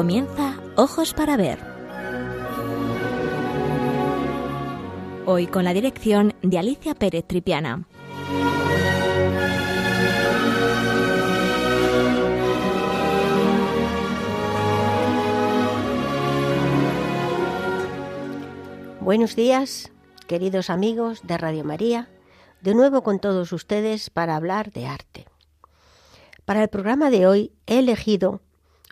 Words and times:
Comienza 0.00 0.58
Ojos 0.76 1.12
para 1.12 1.36
Ver. 1.36 1.58
Hoy 5.26 5.46
con 5.46 5.62
la 5.62 5.74
dirección 5.74 6.32
de 6.40 6.58
Alicia 6.58 6.94
Pérez 6.94 7.26
Tripiana. 7.26 7.86
Buenos 19.00 19.36
días, 19.36 19.92
queridos 20.26 20.70
amigos 20.70 21.20
de 21.24 21.36
Radio 21.36 21.62
María, 21.62 22.08
de 22.62 22.74
nuevo 22.74 23.02
con 23.02 23.18
todos 23.18 23.52
ustedes 23.52 24.08
para 24.08 24.36
hablar 24.36 24.72
de 24.72 24.86
arte. 24.86 25.26
Para 26.46 26.62
el 26.62 26.70
programa 26.70 27.10
de 27.10 27.26
hoy 27.26 27.52
he 27.66 27.80
elegido 27.80 28.40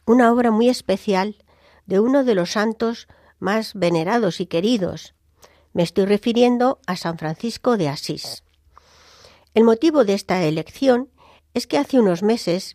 una 0.08 0.32
obra 0.32 0.50
muy 0.50 0.70
especial 0.70 1.36
de 1.86 2.00
uno 2.00 2.24
de 2.24 2.34
los 2.34 2.52
santos 2.52 3.08
más 3.38 3.74
venerados 3.74 4.40
y 4.40 4.46
queridos. 4.46 5.14
Me 5.74 5.82
estoy 5.82 6.06
refiriendo 6.06 6.80
a 6.86 6.96
San 6.96 7.18
Francisco 7.18 7.76
de 7.76 7.88
Asís. 7.88 8.42
El 9.54 9.64
motivo 9.64 10.04
de 10.04 10.14
esta 10.14 10.42
elección 10.42 11.10
es 11.52 11.66
que 11.66 11.76
hace 11.76 12.00
unos 12.00 12.22
meses 12.22 12.74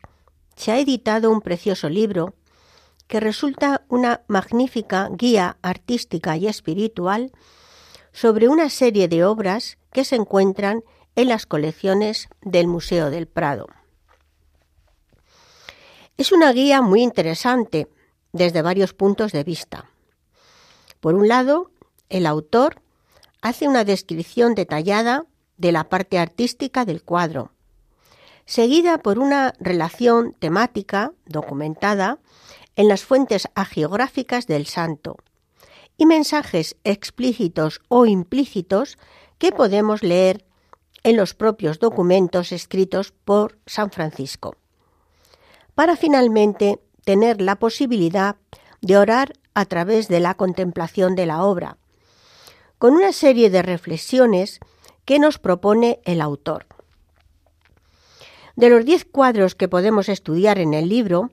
se 0.56 0.72
ha 0.72 0.80
editado 0.80 1.32
un 1.32 1.42
precioso 1.42 1.90
libro 1.90 2.36
que 3.08 3.20
resulta 3.20 3.84
una 3.90 4.22
magnífica 4.28 5.10
guía 5.12 5.58
artística 5.64 6.38
y 6.38 6.48
espiritual 6.48 7.32
sobre 8.12 8.48
una 8.48 8.70
serie 8.70 9.08
de 9.08 9.26
obras 9.26 9.80
que 9.92 10.06
se 10.06 10.18
encuentran 10.18 10.84
en 11.16 11.30
las 11.30 11.48
colecciones 11.48 12.30
del 12.44 12.68
Museo 12.68 13.10
del 13.10 13.28
Prado. 13.28 13.68
Es 16.24 16.32
una 16.32 16.54
guía 16.54 16.82
muy 16.82 17.02
interesante 17.02 17.90
desde 18.32 18.62
varios 18.62 18.94
puntos 18.94 19.34
de 19.34 19.44
vista. 19.44 19.90
Por 21.02 21.16
un 21.16 21.28
lado, 21.28 21.70
el 22.08 22.26
autor 22.26 22.82
hace 23.42 23.68
una 23.68 23.84
descripción 23.84 24.56
detallada 24.56 25.26
de 25.58 25.74
la 25.74 25.90
parte 25.90 26.18
artística 26.18 26.86
del 26.86 27.04
cuadro, 27.04 27.52
seguida 28.46 29.00
por 29.00 29.20
una 29.20 29.54
relación 29.60 30.32
temática 30.40 31.12
documentada 31.26 32.20
en 32.78 32.88
las 32.88 33.04
fuentes 33.04 33.50
agiográficas 33.54 34.48
del 34.48 34.66
santo 34.66 35.18
y 35.98 36.06
mensajes 36.06 36.78
explícitos 36.86 37.82
o 37.90 38.06
implícitos 38.06 38.98
que 39.40 39.52
podemos 39.52 40.04
leer 40.04 40.46
en 41.04 41.18
los 41.18 41.34
propios 41.34 41.80
documentos 41.80 42.54
escritos 42.54 43.12
por 43.12 43.60
San 43.66 43.92
Francisco 43.92 44.56
para 45.76 45.96
finalmente 45.96 46.80
tener 47.04 47.42
la 47.42 47.56
posibilidad 47.56 48.38
de 48.82 48.98
orar 48.98 49.34
a 49.54 49.66
través 49.66 50.08
de 50.08 50.20
la 50.20 50.36
contemplación 50.36 51.16
de 51.16 51.26
la 51.26 51.44
obra, 51.44 51.78
con 52.78 52.94
una 52.94 53.14
serie 53.14 53.50
de 53.50 53.62
reflexiones 53.62 54.60
que 55.06 55.20
nos 55.20 55.40
propone 55.40 56.00
el 56.06 56.22
autor. 56.22 56.66
De 58.56 58.70
los 58.70 58.86
diez 58.86 59.06
cuadros 59.06 59.56
que 59.56 59.68
podemos 59.68 60.10
estudiar 60.10 60.60
en 60.60 60.74
el 60.74 60.90
libro, 60.90 61.32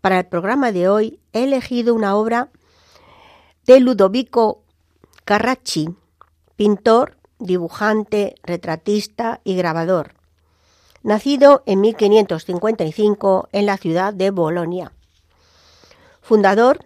para 0.00 0.18
el 0.18 0.26
programa 0.26 0.72
de 0.72 0.88
hoy 0.88 1.20
he 1.32 1.44
elegido 1.44 1.94
una 1.94 2.16
obra 2.16 2.50
de 3.66 3.80
Ludovico 3.80 4.62
Carracci, 5.24 5.88
pintor, 6.54 7.16
dibujante, 7.38 8.36
retratista 8.42 9.40
y 9.44 9.56
grabador, 9.56 10.14
nacido 11.06 11.62
en 11.66 11.80
1555 11.82 13.48
en 13.52 13.66
la 13.66 13.76
ciudad 13.76 14.12
de 14.12 14.32
Bolonia. 14.32 14.90
Fundador, 16.20 16.84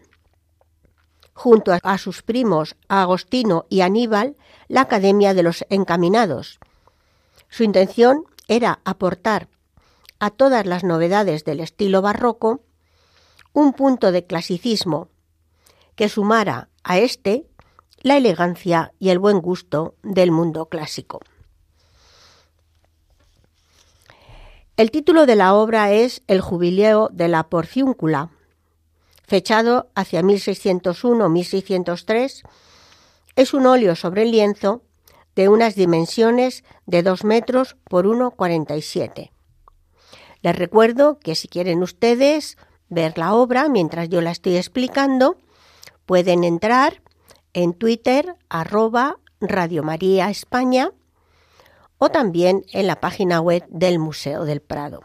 junto 1.33 1.73
a 1.83 1.97
sus 1.97 2.21
primos 2.21 2.77
Agostino 2.87 3.65
y 3.71 3.81
Aníbal, 3.81 4.37
la 4.69 4.83
Academia 4.83 5.33
de 5.33 5.43
los 5.43 5.65
Encaminados. 5.71 6.61
Su 7.49 7.63
intención 7.63 8.27
era 8.47 8.81
aportar 8.85 9.49
a 10.19 10.29
todas 10.29 10.67
las 10.67 10.85
novedades 10.85 11.47
del 11.47 11.61
estilo 11.61 12.03
barroco 12.03 12.61
un 13.55 13.73
punto 13.73 14.13
de 14.13 14.27
clasicismo 14.27 15.09
que 15.95 16.11
sumara 16.11 16.69
a 16.85 16.99
este 16.99 17.47
la 18.03 18.19
elegancia 18.19 18.93
y 18.99 19.09
el 19.09 19.19
buen 19.19 19.41
gusto 19.41 19.95
del 20.03 20.31
mundo 20.31 20.67
clásico. 20.67 21.21
El 24.81 24.91
título 24.91 25.27
de 25.27 25.37
la 25.37 25.53
obra 25.53 25.93
es 25.93 26.23
El 26.27 26.41
jubileo 26.41 27.11
de 27.13 27.29
la 27.29 27.51
porciúncula, 27.51 28.31
fechado 29.27 29.91
hacia 29.95 30.23
1601-1603. 30.23 32.49
Es 33.37 33.53
un 33.53 33.67
óleo 33.67 33.95
sobre 33.95 34.25
lienzo 34.25 34.81
de 35.37 35.51
unas 35.51 35.75
dimensiones 35.75 36.65
de 36.87 37.03
2 37.03 37.25
metros 37.25 37.77
por 37.91 38.07
1,47. 38.07 39.33
Les 40.41 40.57
recuerdo 40.57 41.19
que 41.19 41.35
si 41.35 41.47
quieren 41.47 41.83
ustedes 41.83 42.57
ver 42.89 43.19
la 43.19 43.35
obra 43.35 43.69
mientras 43.69 44.09
yo 44.09 44.23
la 44.23 44.31
estoy 44.31 44.57
explicando, 44.57 45.37
pueden 46.07 46.43
entrar 46.43 47.03
en 47.53 47.75
Twitter 47.75 48.35
arroba 48.49 49.19
Radio 49.43 49.83
María 49.83 50.31
España 50.31 50.91
o 52.01 52.09
también 52.09 52.65
en 52.73 52.87
la 52.87 52.99
página 52.99 53.41
web 53.41 53.63
del 53.69 53.99
Museo 53.99 54.47
del 54.47 54.63
Prado. 54.63 55.03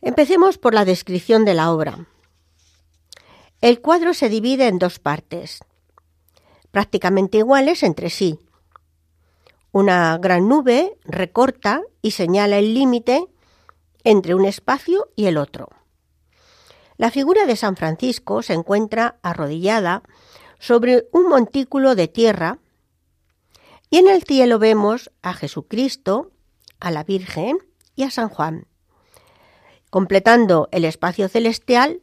Empecemos 0.00 0.56
por 0.56 0.72
la 0.72 0.86
descripción 0.86 1.44
de 1.44 1.52
la 1.52 1.70
obra. 1.70 2.06
El 3.60 3.82
cuadro 3.82 4.14
se 4.14 4.30
divide 4.30 4.68
en 4.68 4.78
dos 4.78 4.98
partes, 4.98 5.60
prácticamente 6.70 7.38
iguales 7.38 7.82
entre 7.82 8.08
sí. 8.08 8.38
Una 9.72 10.16
gran 10.16 10.48
nube 10.48 10.98
recorta 11.04 11.82
y 12.00 12.12
señala 12.12 12.58
el 12.58 12.72
límite 12.72 13.26
entre 14.04 14.34
un 14.34 14.46
espacio 14.46 15.10
y 15.14 15.26
el 15.26 15.36
otro. 15.36 15.68
La 16.96 17.10
figura 17.10 17.44
de 17.44 17.56
San 17.56 17.76
Francisco 17.76 18.40
se 18.40 18.54
encuentra 18.54 19.18
arrodillada 19.22 20.02
sobre 20.58 21.08
un 21.12 21.28
montículo 21.28 21.94
de 21.94 22.08
tierra 22.08 22.58
y 23.92 23.98
en 23.98 24.08
el 24.08 24.22
cielo 24.22 24.58
vemos 24.58 25.10
a 25.20 25.34
Jesucristo, 25.34 26.30
a 26.80 26.90
la 26.90 27.04
Virgen 27.04 27.58
y 27.94 28.04
a 28.04 28.10
San 28.10 28.30
Juan, 28.30 28.66
completando 29.90 30.70
el 30.72 30.86
espacio 30.86 31.28
celestial, 31.28 32.00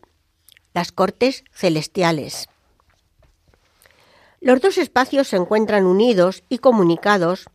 las 0.76 0.92
cortes 0.92 1.44
celestiales. 1.52 2.48
Los 4.40 4.62
dos 4.62 4.78
espacios 4.78 5.30
se 5.30 5.38
encuentran 5.38 5.88
unidos 5.88 6.44
y 6.48 6.60
comunicados 6.60 7.50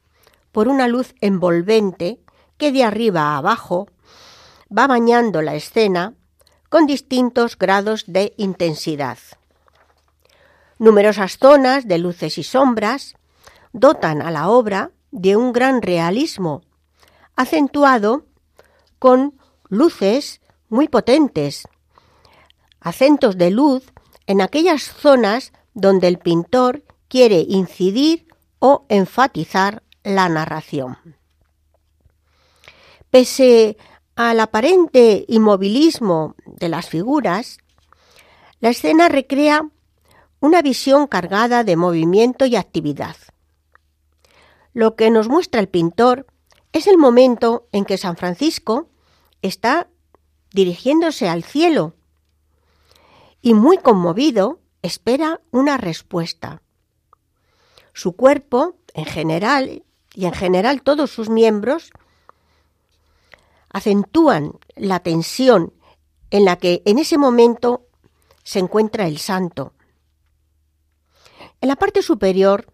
por 0.50 0.66
una 0.66 0.88
luz 0.88 1.14
envolvente 1.20 2.18
que 2.56 2.72
de 2.72 2.82
arriba 2.82 3.20
a 3.20 3.36
abajo 3.36 3.86
va 4.76 4.88
bañando 4.88 5.42
la 5.42 5.54
escena 5.54 6.14
con 6.70 6.86
distintos 6.86 7.56
grados 7.56 8.02
de 8.08 8.34
intensidad. 8.36 9.18
Numerosas 10.80 11.38
zonas 11.38 11.86
de 11.86 11.98
luces 11.98 12.36
y 12.36 12.42
sombras 12.42 13.14
dotan 13.74 14.22
a 14.22 14.30
la 14.30 14.48
obra 14.48 14.92
de 15.10 15.36
un 15.36 15.52
gran 15.52 15.82
realismo, 15.82 16.62
acentuado 17.36 18.24
con 18.98 19.34
luces 19.68 20.40
muy 20.68 20.88
potentes, 20.88 21.64
acentos 22.80 23.36
de 23.36 23.50
luz 23.50 23.92
en 24.26 24.40
aquellas 24.40 24.82
zonas 24.82 25.52
donde 25.74 26.08
el 26.08 26.18
pintor 26.18 26.84
quiere 27.08 27.44
incidir 27.46 28.26
o 28.60 28.86
enfatizar 28.88 29.82
la 30.04 30.28
narración. 30.28 30.96
Pese 33.10 33.76
al 34.14 34.38
aparente 34.38 35.24
inmovilismo 35.28 36.36
de 36.46 36.68
las 36.68 36.88
figuras, 36.88 37.58
la 38.60 38.70
escena 38.70 39.08
recrea 39.08 39.68
una 40.38 40.62
visión 40.62 41.08
cargada 41.08 41.64
de 41.64 41.76
movimiento 41.76 42.46
y 42.46 42.54
actividad. 42.54 43.16
Lo 44.74 44.96
que 44.96 45.10
nos 45.10 45.28
muestra 45.28 45.60
el 45.60 45.68
pintor 45.68 46.26
es 46.72 46.88
el 46.88 46.98
momento 46.98 47.68
en 47.70 47.84
que 47.84 47.96
San 47.96 48.16
Francisco 48.16 48.90
está 49.40 49.88
dirigiéndose 50.52 51.28
al 51.28 51.44
cielo 51.44 51.94
y 53.40 53.54
muy 53.54 53.78
conmovido 53.78 54.60
espera 54.82 55.40
una 55.52 55.76
respuesta. 55.76 56.60
Su 57.92 58.16
cuerpo, 58.16 58.76
en 58.94 59.04
general, 59.04 59.84
y 60.12 60.26
en 60.26 60.32
general 60.32 60.82
todos 60.82 61.10
sus 61.10 61.30
miembros, 61.30 61.90
acentúan 63.70 64.58
la 64.74 65.00
tensión 65.00 65.72
en 66.30 66.44
la 66.44 66.56
que 66.56 66.82
en 66.84 66.98
ese 66.98 67.16
momento 67.16 67.86
se 68.42 68.58
encuentra 68.58 69.06
el 69.06 69.18
santo. 69.18 69.72
En 71.60 71.68
la 71.68 71.76
parte 71.76 72.02
superior 72.02 72.72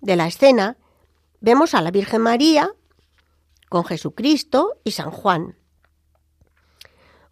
de 0.00 0.16
la 0.16 0.26
escena 0.26 0.78
vemos 1.46 1.74
a 1.74 1.80
la 1.80 1.92
Virgen 1.92 2.22
María 2.22 2.74
con 3.68 3.84
Jesucristo 3.84 4.80
y 4.82 4.90
San 4.90 5.12
Juan. 5.12 5.56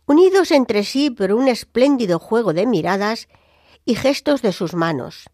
unidos 0.07 0.53
entre 0.53 0.85
sí 0.85 1.11
por 1.11 1.33
un 1.33 1.49
espléndido 1.49 2.21
juego 2.21 2.53
de 2.53 2.65
miradas 2.65 3.27
y 3.85 3.97
gestos 3.97 4.41
de 4.41 4.53
sus 4.53 4.75
manos, 4.75 5.29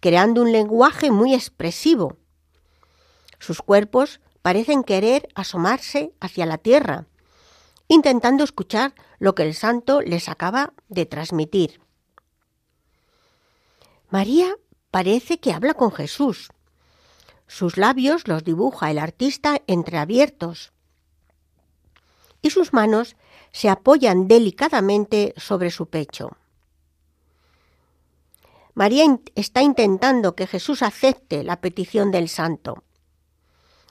creando 0.00 0.42
un 0.42 0.52
lenguaje 0.52 1.10
muy 1.10 1.34
expresivo. 1.34 2.18
Sus 3.40 3.62
cuerpos 3.62 4.20
parecen 4.42 4.84
querer 4.84 5.28
asomarse 5.34 6.14
hacia 6.20 6.46
la 6.46 6.58
tierra, 6.58 7.06
intentando 7.88 8.44
escuchar 8.44 8.94
lo 9.18 9.34
que 9.34 9.42
el 9.42 9.54
santo 9.54 10.02
les 10.02 10.28
acaba 10.28 10.72
de 10.88 11.04
transmitir. 11.04 11.80
María 14.08 14.54
parece 14.92 15.40
que 15.40 15.52
habla 15.52 15.74
con 15.74 15.90
Jesús. 15.90 16.52
Sus 17.52 17.76
labios 17.76 18.28
los 18.28 18.44
dibuja 18.44 18.90
el 18.90 18.98
artista 18.98 19.60
entreabiertos 19.66 20.72
y 22.40 22.48
sus 22.48 22.72
manos 22.72 23.14
se 23.52 23.68
apoyan 23.68 24.26
delicadamente 24.26 25.34
sobre 25.36 25.70
su 25.70 25.84
pecho. 25.90 26.30
María 28.72 29.04
está 29.34 29.60
intentando 29.60 30.34
que 30.34 30.46
Jesús 30.46 30.80
acepte 30.82 31.44
la 31.44 31.60
petición 31.60 32.10
del 32.10 32.30
santo. 32.30 32.84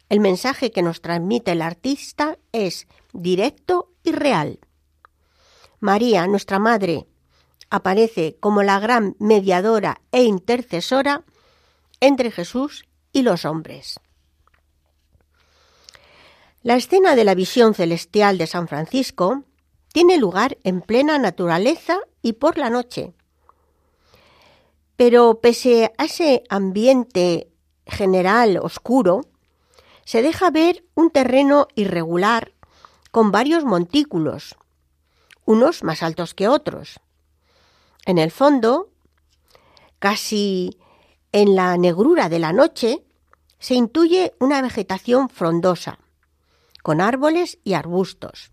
El 0.10 0.22
mensaje 0.22 0.72
que 0.72 0.82
nos 0.82 1.02
transmite 1.02 1.52
el 1.52 1.62
artista 1.62 2.40
es 2.52 2.88
directo 3.14 3.92
y 4.04 4.12
real. 4.12 4.60
María, 5.80 6.26
nuestra 6.26 6.58
Madre, 6.58 7.06
aparece 7.70 8.38
como 8.40 8.64
la 8.64 8.80
gran 8.80 9.16
mediadora 9.20 10.02
e 10.12 10.24
intercesora 10.24 11.24
entre 12.00 12.32
Jesús 12.32 12.86
y 13.12 13.22
los 13.22 13.46
hombres. 13.46 14.00
La 16.64 16.76
escena 16.76 17.16
de 17.16 17.24
la 17.24 17.34
visión 17.34 17.74
celestial 17.74 18.38
de 18.38 18.48
San 18.48 18.68
Francisco 18.68 19.44
tiene 19.92 20.18
lugar 20.18 20.58
en 20.64 20.82
plena 20.82 21.18
naturaleza 21.18 21.98
y 22.22 22.34
por 22.34 22.58
la 22.58 22.70
noche. 22.70 23.14
Pero 24.96 25.40
pese 25.42 25.92
a 25.98 26.06
ese 26.06 26.44
ambiente 26.50 27.50
general 27.88 28.60
oscuro, 28.62 29.22
se 30.06 30.22
deja 30.22 30.52
ver 30.52 30.86
un 30.94 31.10
terreno 31.10 31.68
irregular 31.76 32.54
con 33.10 33.32
varios 33.32 33.66
montículos, 33.66 34.56
unos 35.46 35.84
más 35.84 36.04
altos 36.04 36.34
que 36.34 36.48
otros. 36.48 37.00
En 38.06 38.18
el 38.18 38.32
fondo, 38.32 38.90
casi 40.00 40.78
en 41.32 41.56
la 41.56 41.78
negrura 41.78 42.30
de 42.30 42.40
la 42.40 42.54
noche, 42.54 43.04
se 43.60 43.76
intuye 43.76 44.34
una 44.40 44.62
vegetación 44.62 45.30
frondosa, 45.30 46.00
con 46.84 47.00
árboles 47.00 47.60
y 47.64 47.74
arbustos. 47.74 48.52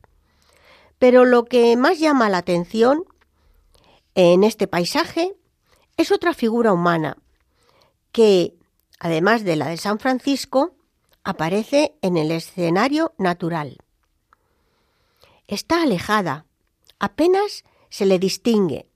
Pero 0.98 1.24
lo 1.24 1.44
que 1.44 1.76
más 1.76 1.98
llama 1.98 2.28
la 2.28 2.38
atención 2.38 3.04
en 4.14 4.44
este 4.44 4.66
paisaje 4.66 5.34
es 5.96 6.12
otra 6.12 6.34
figura 6.34 6.72
humana 6.72 7.16
que, 8.12 8.54
además 8.98 9.44
de 9.44 9.56
la 9.56 9.68
de 9.68 9.76
San 9.76 9.98
Francisco, 9.98 10.74
aparece 11.24 11.94
en 12.02 12.16
el 12.16 12.30
escenario 12.30 13.12
natural. 13.18 13.78
Está 15.46 15.82
alejada, 15.82 16.46
apenas 16.98 17.64
se 17.90 18.06
le 18.06 18.18
distingue. 18.18 18.86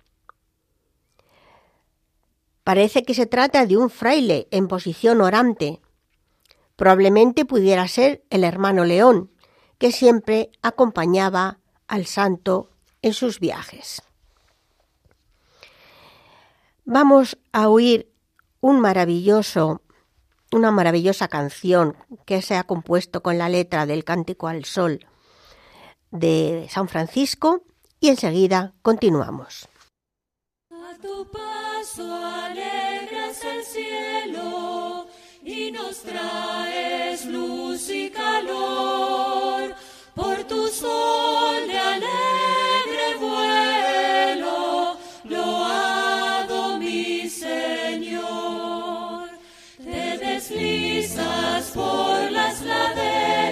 Parece 2.65 3.03
que 3.03 3.15
se 3.15 3.27
trata 3.27 3.67
de 3.67 3.77
un 3.77 3.91
fraile 3.91 4.47
en 4.51 4.69
posición 4.69 5.21
orante. 5.21 5.81
Probablemente 6.77 7.45
pudiera 7.45 7.87
ser 7.89 8.25
el 8.31 8.45
hermano 8.45 8.85
León, 8.85 9.31
que 9.79 9.91
siempre 9.91 10.51
acompañaba 10.63 11.59
al 11.89 12.07
santo 12.07 12.71
en 13.03 13.15
sus 13.15 13.41
viajes. 13.41 14.03
Vamos 16.85 17.39
a 17.53 17.69
oír 17.69 18.13
un 18.61 18.81
maravilloso, 18.81 19.83
una 20.53 20.71
maravillosa 20.71 21.27
canción 21.29 21.97
que 22.27 22.43
se 22.43 22.57
ha 22.57 22.65
compuesto 22.65 23.23
con 23.23 23.39
la 23.39 23.49
letra 23.49 23.87
del 23.87 24.05
Cántico 24.05 24.47
al 24.47 24.65
Sol 24.65 25.07
de 26.13 26.69
San 26.71 26.89
Francisco 26.89 27.65
y 27.99 28.09
enseguida 28.09 28.75
continuamos. 28.83 29.69
Tu 31.03 31.27
paso 31.33 32.15
alegras 32.15 33.45
el 33.45 33.65
cielo 33.65 35.09
y 35.43 35.73
nos 35.73 35.99
traes 36.03 37.27
luz 37.27 37.91
y 37.91 38.09
calor 38.09 39.75
por 40.15 40.45
tu 40.45 40.69
sol 40.69 41.67
de 41.67 41.77
alegre 41.77 43.17
vuelo. 43.19 44.97
Loado 45.25 46.79
mi 46.79 47.29
Señor, 47.29 49.29
te 49.83 50.19
deslizas 50.19 51.73
por 51.75 52.31
las 52.31 52.63
laderas 52.63 53.52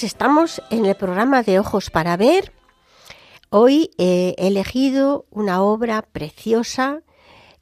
Estamos 0.00 0.62
en 0.70 0.86
el 0.86 0.96
programa 0.96 1.42
de 1.42 1.58
Ojos 1.58 1.90
para 1.90 2.16
Ver. 2.16 2.50
Hoy 3.50 3.90
eh, 3.98 4.34
he 4.38 4.46
elegido 4.46 5.26
una 5.30 5.62
obra 5.62 6.00
preciosa 6.00 7.02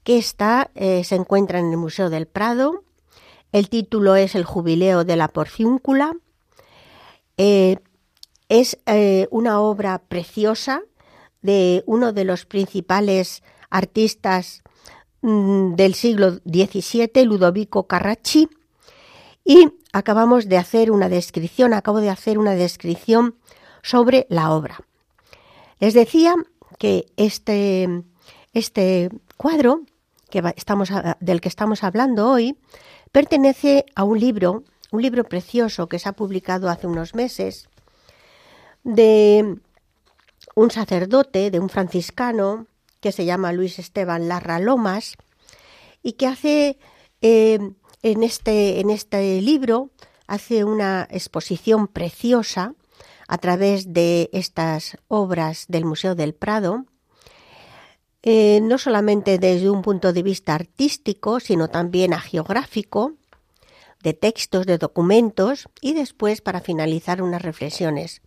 que 0.05 0.17
está, 0.17 0.71
eh, 0.77 1.03
se 1.03 1.17
encuentra 1.17 1.59
en 1.59 1.73
el 1.73 1.77
Museo 1.77 2.09
del 2.09 2.27
Prado. 2.27 2.85
El 3.51 3.69
título 3.69 4.15
es 4.15 4.37
El 4.37 4.45
Jubileo 4.45 5.03
de 5.03 5.17
la 5.17 5.27
Porciúncula. 5.27 6.17
Eh, 7.37 7.79
es 8.49 8.79
una 9.31 9.61
obra 9.61 9.99
preciosa 9.99 10.83
de 11.43 11.83
uno 11.87 12.13
de 12.13 12.25
los 12.25 12.47
principales 12.47 13.43
artistas 13.71 14.63
mm, 15.21 15.75
del 15.75 15.95
siglo 15.95 16.39
XVII, 16.47 17.25
Ludovico 17.25 17.89
Carracci, 17.89 18.49
y 19.45 19.73
acabamos 19.93 20.49
de 20.49 20.59
hacer 20.59 20.91
una 20.91 21.09
descripción, 21.09 21.73
acabo 21.73 22.01
de 22.01 22.11
hacer 22.11 22.39
una 22.39 22.55
descripción 22.55 23.37
sobre 23.83 24.27
la 24.29 24.53
obra. 24.53 24.81
Les 25.79 25.95
decía 25.95 26.35
que 26.79 27.07
este, 27.17 28.05
este 28.53 29.11
cuadro 29.37 29.83
que 30.31 30.43
estamos, 30.57 30.91
del 31.21 31.41
que 31.41 31.49
estamos 31.49 31.83
hablando 31.83 32.31
hoy 32.31 32.57
pertenece 33.13 33.87
a 33.95 34.05
un 34.05 34.21
libro, 34.21 34.65
un 34.93 35.03
libro 35.03 35.25
precioso 35.25 35.89
que 35.89 35.99
se 35.99 36.09
ha 36.09 36.13
publicado 36.13 36.69
hace 36.69 36.87
unos 36.87 37.15
meses, 37.15 37.69
de 38.85 39.57
un 40.55 40.71
sacerdote, 40.71 41.51
de 41.51 41.61
un 41.61 41.69
franciscano, 41.69 42.67
que 43.01 43.13
se 43.13 43.25
llama 43.25 43.53
Luis 43.53 43.79
Esteban 43.79 44.29
Larra 44.29 44.59
Lomas 44.59 45.17
y 46.03 46.13
que 46.13 46.27
hace 46.27 46.79
eh, 47.23 47.59
en, 48.03 48.23
este, 48.23 48.81
en 48.81 48.91
este 48.91 49.41
libro 49.41 49.91
hace 50.27 50.65
una 50.65 51.07
exposición 51.11 51.89
preciosa 51.89 52.75
a 53.29 53.39
través 53.39 53.93
de 53.93 54.31
estas 54.33 54.97
obras 55.09 55.67
del 55.69 55.85
Museo 55.85 56.15
del 56.15 56.35
Prado, 56.35 56.85
eh, 58.23 58.61
no 58.63 58.77
solamente 58.79 59.39
desde 59.39 59.71
un 59.71 59.83
punto 59.83 60.13
de 60.13 60.23
vista 60.23 60.55
artístico, 60.55 61.41
sino 61.41 61.69
también 61.69 62.13
geográfico, 62.13 63.15
de 64.03 64.15
textos, 64.15 64.67
de 64.67 64.79
documentos 64.79 65.69
y 65.81 65.95
después 65.95 66.41
para 66.41 66.61
finalizar 66.61 67.23
unas 67.23 67.43
reflexiones 67.43 68.23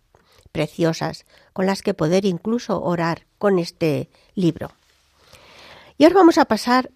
preciosas 0.52 1.26
con 1.52 1.66
las 1.66 1.82
que 1.82 1.94
poder 1.94 2.24
incluso 2.24 2.80
orar 2.80 3.26
con 3.38 3.58
este 3.58 4.08
libro. 4.34 4.70
Y 5.98 6.04
ahora 6.04 6.16
vamos 6.16 6.38
a 6.38 6.44
pasar 6.44 6.90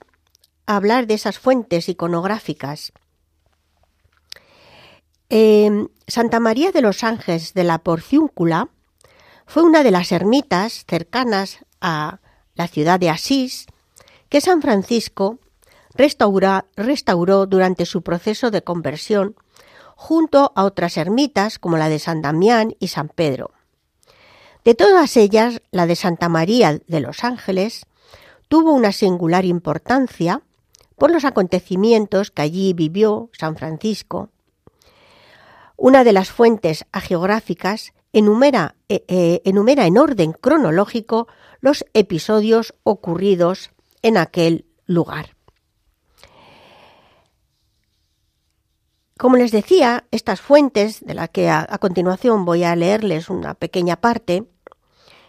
hablar 0.76 1.06
de 1.06 1.14
esas 1.14 1.38
fuentes 1.38 1.88
iconográficas. 1.88 2.92
Em, 5.30 5.88
Santa 6.06 6.40
María 6.40 6.72
de 6.72 6.82
los 6.82 7.04
Ángeles 7.04 7.54
de 7.54 7.64
la 7.64 7.78
Porciúncula 7.78 8.68
fue 9.46 9.62
una 9.62 9.82
de 9.82 9.90
las 9.90 10.12
ermitas 10.12 10.84
cercanas 10.86 11.58
a 11.80 12.20
la 12.54 12.68
ciudad 12.68 13.00
de 13.00 13.08
Asís 13.08 13.66
que 14.28 14.40
San 14.42 14.60
Francisco 14.60 15.38
restauró 15.94 17.46
durante 17.46 17.86
su 17.86 18.02
proceso 18.02 18.50
de 18.50 18.62
conversión 18.62 19.36
junto 19.96 20.52
a 20.54 20.64
otras 20.64 20.96
ermitas 20.96 21.58
como 21.58 21.78
la 21.78 21.88
de 21.88 21.98
San 21.98 22.20
Damián 22.20 22.74
y 22.78 22.88
San 22.88 23.08
Pedro. 23.08 23.52
De 24.64 24.74
todas 24.74 25.16
ellas, 25.16 25.62
la 25.70 25.86
de 25.86 25.96
Santa 25.96 26.28
María 26.28 26.78
de 26.86 27.00
los 27.00 27.24
Ángeles 27.24 27.86
tuvo 28.48 28.72
una 28.72 28.92
singular 28.92 29.44
importancia 29.46 30.42
por 30.98 31.10
los 31.10 31.24
acontecimientos 31.24 32.30
que 32.30 32.42
allí 32.42 32.72
vivió 32.72 33.30
San 33.32 33.56
Francisco. 33.56 34.30
Una 35.76 36.04
de 36.04 36.12
las 36.12 36.30
fuentes 36.30 36.84
agiográficas 36.92 37.92
enumera, 38.12 38.74
eh, 38.88 39.04
eh, 39.08 39.40
enumera 39.44 39.86
en 39.86 39.96
orden 39.98 40.32
cronológico 40.32 41.28
los 41.60 41.84
episodios 41.94 42.74
ocurridos 42.82 43.70
en 44.02 44.16
aquel 44.16 44.66
lugar. 44.86 45.36
Como 49.18 49.36
les 49.36 49.50
decía, 49.50 50.04
estas 50.12 50.40
fuentes, 50.40 51.04
de 51.04 51.14
las 51.14 51.30
que 51.30 51.50
a, 51.50 51.66
continuación 51.78 52.44
voy 52.44 52.62
a 52.62 52.76
leerles 52.76 53.30
una 53.30 53.54
pequeña 53.54 53.96
parte, 53.96 54.44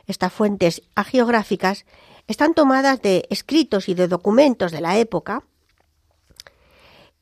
estas 0.05 0.31
fuentes 0.31 0.83
agiográficas, 0.93 1.85
están 2.27 2.53
tomadas 2.53 3.01
de 3.01 3.25
escritos 3.31 3.89
y 3.89 3.95
de 3.95 4.07
documentos 4.07 4.71
de 4.71 4.81
la 4.81 4.99
época. 4.99 5.43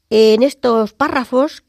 En 0.10 0.42
estos 0.44 0.94
párrafos 0.94 1.64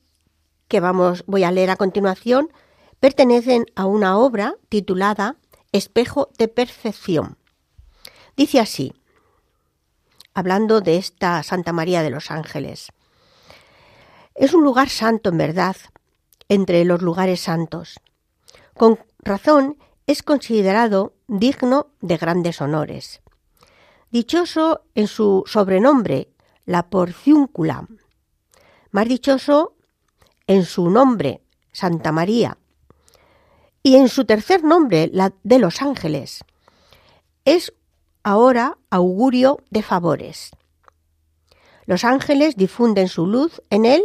que 0.68 0.80
vamos, 0.80 1.25
voy 1.26 1.45
a 1.45 1.50
leer 1.50 1.71
a 1.71 1.76
continuación, 1.76 2.52
pertenecen 3.00 3.66
a 3.75 3.87
una 3.87 4.18
obra 4.18 4.54
titulada 4.68 5.37
Espejo 5.73 6.30
de 6.38 6.49
Perfección. 6.49 7.38
Dice 8.37 8.61
así, 8.61 8.92
hablando 10.35 10.80
de 10.80 10.99
esta 10.99 11.42
Santa 11.42 11.73
María 11.73 12.02
de 12.02 12.11
los 12.11 12.30
Ángeles. 12.30 12.92
Es 14.37 14.54
un 14.54 14.62
lugar 14.62 14.88
santo 14.88 15.30
en 15.30 15.38
verdad, 15.38 15.76
entre 16.49 16.85
los 16.85 17.02
lugares 17.02 17.40
santos. 17.40 17.99
Con 18.76 19.00
razón 19.18 19.78
es 20.07 20.23
considerado 20.23 21.14
digno 21.26 21.88
de 22.00 22.16
grandes 22.16 22.61
honores. 22.61 23.21
Dichoso 24.11 24.85
en 24.95 25.09
su 25.09 25.42
sobrenombre, 25.47 26.28
la 26.64 26.88
porciúncula. 26.88 27.88
Más 28.90 29.09
dichoso 29.09 29.75
en 30.47 30.64
su 30.64 30.90
nombre, 30.90 31.42
Santa 31.73 32.12
María. 32.12 32.59
Y 33.83 33.97
en 33.97 34.09
su 34.09 34.25
tercer 34.25 34.64
nombre, 34.64 35.09
la 35.12 35.33
de 35.42 35.59
los 35.59 35.83
ángeles. 35.83 36.45
Es 37.45 37.73
ahora 38.23 38.78
augurio 38.90 39.59
de 39.71 39.83
favores. 39.83 40.50
Los 41.87 42.04
ángeles 42.04 42.57
difunden 42.57 43.09
su 43.09 43.26
luz 43.26 43.62
en 43.71 43.85
él 43.85 44.02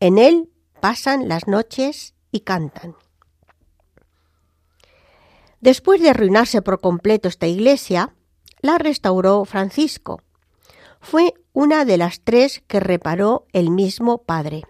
en 0.00 0.18
él 0.18 0.50
pasan 0.80 1.28
las 1.28 1.46
noches 1.46 2.14
y 2.30 2.40
cantan. 2.40 2.96
Después 5.60 6.00
de 6.02 6.10
arruinarse 6.10 6.60
por 6.60 6.80
completo 6.80 7.28
esta 7.28 7.46
iglesia, 7.46 8.14
la 8.60 8.76
restauró 8.78 9.44
Francisco. 9.46 10.20
Fue 11.00 11.32
una 11.56 11.86
de 11.86 11.96
las 11.96 12.20
tres 12.20 12.62
que 12.66 12.80
reparó 12.80 13.46
el 13.54 13.70
mismo 13.70 14.18
padre. 14.18 14.64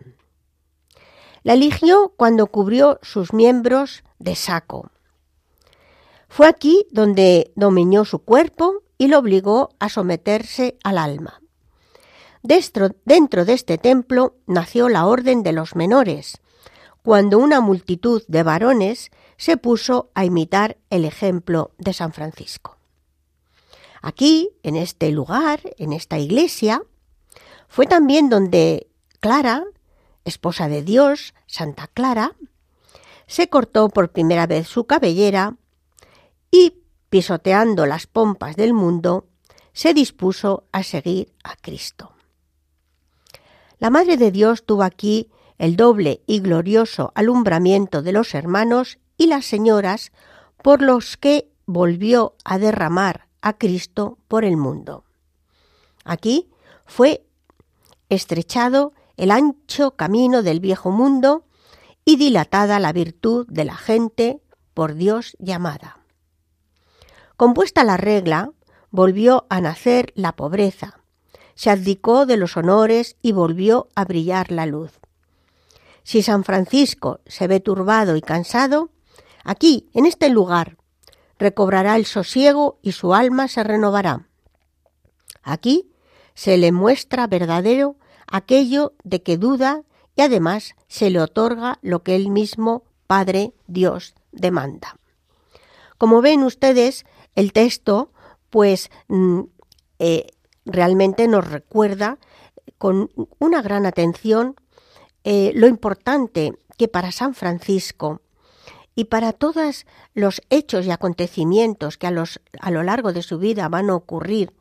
La 1.43 1.55
eligió 1.55 2.13
cuando 2.17 2.47
cubrió 2.47 3.01
sus 3.03 3.33
miembros 3.33 4.05
de 4.21 4.37
saco. 4.37 4.93
Fue 6.29 6.47
aquí 6.47 6.87
donde 6.93 7.51
dominó 7.57 8.05
su 8.05 8.21
cuerpo 8.21 8.85
y 8.99 9.09
lo 9.09 9.19
obligó 9.19 9.71
a 9.81 9.89
someterse 9.89 10.79
al 10.85 10.99
alma. 10.99 11.43
Dentro, 12.45 12.91
de 13.45 13.53
este 13.53 13.79
templo 13.79 14.37
nació 14.47 14.89
la 14.89 15.07
Orden 15.07 15.43
de 15.43 15.53
los 15.53 15.75
Menores, 15.75 16.39
cuando 17.03 17.41
una 17.41 17.61
multitud 17.61 18.23
de 18.29 18.45
varones 18.45 19.11
se 19.39 19.57
puso 19.57 20.13
a 20.15 20.25
imitar 20.25 20.77
el 20.91 21.05
ejemplo 21.05 21.73
de 21.79 21.93
San 21.93 22.13
Francisco. 22.13 22.76
Aquí, 24.07 24.53
en 24.63 24.77
este 24.77 25.11
lugar, 25.11 25.59
en 25.79 25.93
esta 25.93 26.17
iglesia, 26.17 26.81
fue 27.67 27.87
también 27.87 28.29
donde 28.29 28.87
Clara, 29.19 29.65
esposa 30.25 30.69
de 30.69 30.83
Dios, 30.83 31.35
Santa 31.49 31.89
Clara, 31.89 32.37
se 33.27 33.49
cortó 33.49 33.89
por 33.89 34.13
primera 34.13 34.47
vez 34.47 34.69
su 34.69 34.85
cabellera 34.85 35.57
y, 36.53 36.85
pisoteando 37.11 37.85
las 37.85 38.07
pompas 38.07 38.55
del 38.55 38.75
mundo, 38.75 39.27
se 39.73 39.93
dispuso 39.93 40.69
a 40.71 40.85
seguir 40.85 41.33
a 41.43 41.57
Cristo. 41.57 42.13
La 43.81 43.91
Madre 43.91 44.17
de 44.17 44.31
Dios 44.31 44.65
tuvo 44.65 44.85
aquí 44.85 45.33
el 45.59 45.75
doble 45.75 46.23
y 46.29 46.39
glorioso 46.39 47.11
alumbramiento 47.17 48.03
de 48.03 48.13
los 48.13 48.37
hermanos 48.37 49.01
y 49.17 49.27
las 49.27 49.47
señoras 49.47 50.13
por 50.63 50.81
los 50.81 51.17
que 51.17 51.51
volvió 51.67 52.37
a 52.45 52.61
derramar 52.61 53.26
a 53.43 53.55
Cristo 53.55 54.19
por 54.29 54.45
el 54.45 54.57
mundo. 54.57 55.05
Aquí 56.05 56.49
fue 56.85 57.27
estrechado 58.09 58.93
el 59.17 59.31
ancho 59.31 59.93
camino 59.93 60.43
del 60.43 60.61
viejo 60.61 60.91
mundo 60.91 61.45
y 62.05 62.17
dilatada 62.17 62.79
la 62.79 62.93
virtud 62.93 63.47
de 63.49 63.65
la 63.65 63.77
gente 63.77 64.41
por 64.75 64.95
Dios 64.95 65.37
llamada. 65.39 65.99
Compuesta 67.37 67.83
la 67.85 67.97
regla, 67.97 68.53
volvió 68.91 69.47
a 69.51 69.61
nacer 69.61 70.13
la 70.15 70.37
pobreza, 70.37 71.01
se 71.55 71.71
abdicó 71.71 72.27
de 72.27 72.37
los 72.37 72.57
honores 72.57 73.17
y 73.23 73.33
volvió 73.33 73.89
a 73.95 74.05
brillar 74.05 74.53
la 74.53 74.67
luz. 74.67 74.93
Si 76.05 76.23
San 76.23 76.45
Francisco 76.45 77.21
se 77.27 77.49
ve 77.49 77.59
turbado 77.59 78.15
y 78.15 78.21
cansado, 78.21 78.91
aquí, 79.43 79.89
en 79.93 80.07
este 80.07 80.29
lugar, 80.29 80.77
recobrará 81.39 81.97
el 81.97 82.07
sosiego 82.07 82.79
y 82.83 82.93
su 82.93 83.15
alma 83.15 83.49
se 83.49 83.63
renovará. 83.63 84.27
Aquí 85.43 85.91
se 86.35 86.57
le 86.57 86.73
muestra 86.73 87.27
verdadero 87.27 87.97
aquello 88.27 88.95
de 89.05 89.23
que 89.23 89.37
duda 89.37 89.83
y 90.17 90.23
además 90.23 90.75
se 90.89 91.11
le 91.11 91.21
otorga 91.21 91.79
lo 91.83 92.03
que 92.03 92.17
él 92.17 92.31
mismo, 92.31 92.85
Padre 93.07 93.53
Dios, 93.67 94.15
demanda. 94.33 94.97
Como 95.99 96.21
ven 96.21 96.43
ustedes, 96.43 97.05
el 97.35 97.53
texto, 97.53 98.11
pues 98.51 98.91
mm, 99.09 99.41
eh, 99.99 100.27
realmente 100.65 101.29
nos 101.29 101.49
recuerda 101.49 102.19
con 102.79 103.11
una 103.39 103.63
gran 103.63 103.87
atención 103.87 104.57
eh, 105.25 105.53
lo 105.55 105.67
importante 105.67 106.53
que 106.77 106.89
para 106.89 107.13
San 107.13 107.35
Francisco 107.35 108.21
y 108.97 109.05
para 109.05 109.33
todos 109.33 109.87
los 110.15 110.43
hechos 110.49 110.87
y 110.87 110.91
acontecimientos 110.91 111.99
que 111.99 112.07
a, 112.07 112.11
lo 112.71 112.83
largo 112.83 113.13
de 113.13 113.23
su 113.23 113.39
vida 113.39 113.69
van 113.69 113.91
a 113.91 113.95
ocurrir, 113.95 114.53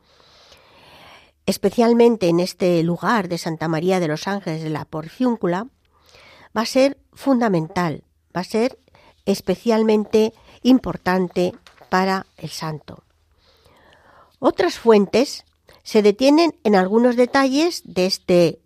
especialmente 1.46 2.28
en 2.28 2.38
este 2.38 2.82
lugar 2.82 3.28
de 3.28 3.38
Santa 3.38 3.66
María 3.66 3.98
de 3.98 4.08
los 4.08 4.28
Ángeles 4.28 4.62
de 4.62 4.70
la 4.70 4.84
Porciúncula, 4.84 5.66
va 6.56 6.60
a 6.60 6.66
ser 6.66 6.98
fundamental, 7.14 8.04
va 8.36 8.42
a 8.42 8.44
ser 8.44 8.78
especialmente 9.24 10.34
importante 10.62 11.54
para 11.88 12.26
el 12.36 12.50
santo. 12.50 13.02
Otras 14.38 14.78
fuentes 14.78 15.44
se 15.82 16.02
detienen 16.02 16.54
en 16.62 16.76
algunos 16.76 17.16
detalles 17.16 17.82
de 17.84 18.04
este 18.04 18.60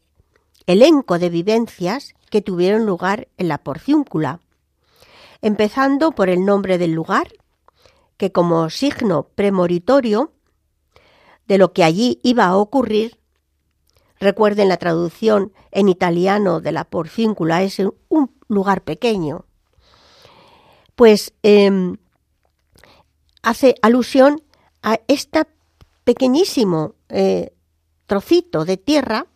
elenco 0.66 1.20
de 1.20 1.28
vivencias 1.28 2.14
que 2.28 2.42
tuvieron 2.42 2.86
lugar 2.86 3.28
en 3.36 3.48
la 3.48 3.58
porciúncula, 3.58 4.40
empezando 5.42 6.12
por 6.12 6.28
el 6.28 6.44
nombre 6.44 6.78
del 6.78 6.92
lugar, 6.92 7.28
que 8.16 8.32
como 8.32 8.68
signo 8.70 9.28
premonitorio 9.34 10.32
de 11.46 11.58
lo 11.58 11.72
que 11.72 11.84
allí 11.84 12.20
iba 12.22 12.44
a 12.44 12.56
ocurrir, 12.56 13.18
recuerden 14.18 14.68
la 14.68 14.76
traducción 14.76 15.52
en 15.70 15.88
italiano 15.88 16.60
de 16.60 16.72
la 16.72 16.84
porcíncula, 16.84 17.62
es 17.62 17.78
un 18.08 18.30
lugar 18.48 18.82
pequeño, 18.82 19.46
pues 20.94 21.32
eh, 21.42 21.96
hace 23.42 23.74
alusión 23.82 24.42
a 24.82 25.00
este 25.08 25.46
pequeñísimo 26.04 26.94
eh, 27.08 27.54
trocito 28.06 28.64
de 28.64 28.76
tierra 28.76 29.26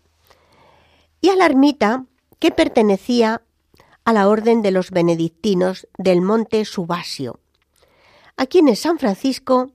y 1.20 1.30
a 1.30 1.36
la 1.36 1.46
ermita 1.46 2.04
que 2.38 2.50
pertenecía 2.50 3.42
a 4.04 4.12
la 4.12 4.28
orden 4.28 4.62
de 4.62 4.70
los 4.70 4.90
benedictinos 4.90 5.88
del 5.96 6.20
monte 6.20 6.64
Subasio, 6.64 7.40
a 8.36 8.46
quienes 8.46 8.80
San 8.80 8.98
Francisco 8.98 9.70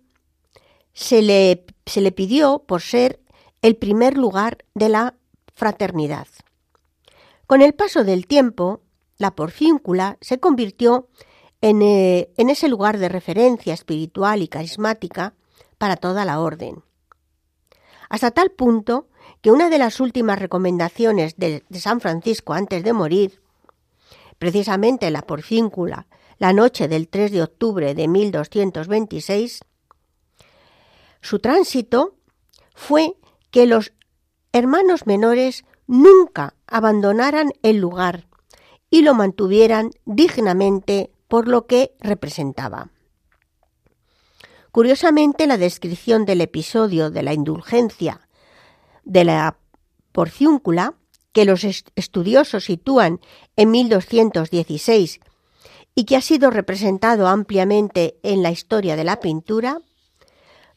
se 0.94 1.22
le, 1.22 1.66
se 1.86 2.02
le 2.02 2.12
pidió 2.12 2.64
por 2.68 2.82
ser 2.82 3.22
el 3.62 3.76
primer 3.76 4.18
lugar 4.18 4.66
de 4.76 4.90
la 4.90 5.16
fraternidad. 5.54 6.28
Con 7.48 7.62
el 7.62 7.74
paso 7.74 8.04
del 8.04 8.28
tiempo, 8.28 8.82
la 9.18 9.32
porcíncula 9.32 10.18
se 10.22 10.40
convirtió 10.40 11.10
en, 11.62 11.82
eh, 11.82 12.32
en, 12.38 12.50
ese 12.50 12.70
lugar 12.70 13.00
de 13.00 13.10
referencia 13.10 13.74
espiritual 13.74 14.42
y 14.42 14.48
carismática 14.48 15.34
para 15.78 15.98
toda 15.98 16.24
la 16.24 16.40
orden. 16.40 16.84
Hasta 18.10 18.32
tal 18.32 18.52
punto 18.52 19.08
que 19.42 19.52
una 19.52 19.70
de 19.70 19.78
las 19.78 20.00
últimas 20.00 20.40
recomendaciones 20.40 21.36
de, 21.38 21.64
de 21.68 21.80
San 21.80 22.00
Francisco 22.00 22.54
antes 22.54 22.84
de 22.84 22.94
morir, 22.94 23.42
precisamente 24.40 25.12
la 25.12 25.22
porcíncula, 25.22 26.08
la 26.38 26.54
noche 26.54 26.88
del 26.88 27.08
3 27.10 27.32
de 27.32 27.44
octubre 27.44 27.94
de 27.94 28.08
1226, 28.08 29.60
su 31.22 31.40
tránsito 31.40 32.16
fue 32.74 33.16
que 33.52 33.68
los 33.68 33.94
hermanos 34.54 35.06
menores 35.06 35.66
nunca 35.86 36.56
abandonaran 36.66 37.52
el 37.62 37.78
lugar 37.78 38.28
y 38.90 39.02
lo 39.02 39.14
mantuvieran 39.14 39.92
dignamente 40.06 41.12
por 41.28 41.48
lo 41.48 41.68
que 41.68 41.96
representaba. 42.00 42.90
Curiosamente, 44.72 45.46
la 45.48 45.58
descripción 45.58 46.26
del 46.26 46.42
episodio 46.42 47.10
de 47.10 47.24
la 47.24 47.34
indulgencia 47.34 48.28
de 49.04 49.24
la 49.24 49.58
porciúncula, 50.12 50.96
que 51.32 51.46
los 51.46 51.64
estudiosos 51.64 52.66
sitúan 52.66 53.20
en 53.56 53.72
1216 53.72 55.20
y 55.96 56.06
que 56.06 56.16
ha 56.16 56.22
sido 56.22 56.50
representado 56.50 57.28
ampliamente 57.28 58.18
en 58.24 58.42
la 58.42 58.52
historia 58.52 58.96
de 58.96 59.04
la 59.04 59.20
pintura, 59.20 59.80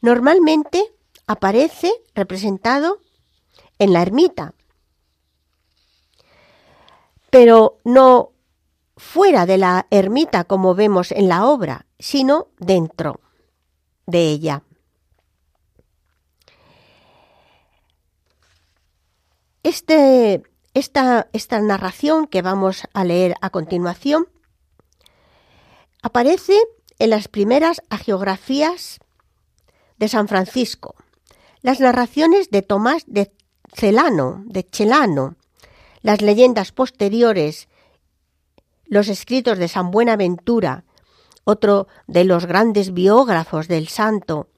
normalmente 0.01 0.83
aparece 1.27 1.91
representado 2.13 2.99
en 3.79 3.93
la 3.93 4.01
ermita, 4.01 4.53
pero 7.29 7.77
no 7.83 8.31
fuera 8.95 9.45
de 9.45 9.57
la 9.57 9.87
ermita 9.89 10.43
como 10.43 10.75
vemos 10.75 11.11
en 11.11 11.29
la 11.29 11.45
obra, 11.45 11.87
sino 11.97 12.47
dentro 12.59 13.21
de 14.05 14.29
ella. 14.29 14.63
Este, 19.63 20.43
esta, 20.73 21.29
esta 21.33 21.59
narración 21.61 22.27
que 22.27 22.41
vamos 22.41 22.83
a 22.93 23.03
leer 23.03 23.35
a 23.41 23.49
continuación 23.49 24.27
aparece 26.01 26.59
en 26.99 27.09
las 27.09 27.27
primeras 27.27 27.81
agiografías 27.89 28.99
de 29.97 30.07
San 30.09 30.27
Francisco, 30.27 30.95
las 31.61 31.79
narraciones 31.79 32.49
de 32.49 32.61
Tomás 32.61 33.03
de 33.07 33.31
Celano, 33.73 34.43
de 34.45 34.67
las 36.01 36.21
leyendas 36.21 36.71
posteriores 36.71 37.69
los 38.85 39.07
escritos 39.07 39.57
de 39.57 39.67
San 39.67 39.91
Buenaventura, 39.91 40.85
otro 41.45 41.87
de 42.07 42.25
los 42.25 42.45
grandes 42.45 42.93
biógrafos 42.93 43.67
del 43.67 43.87
santo, 43.87 44.49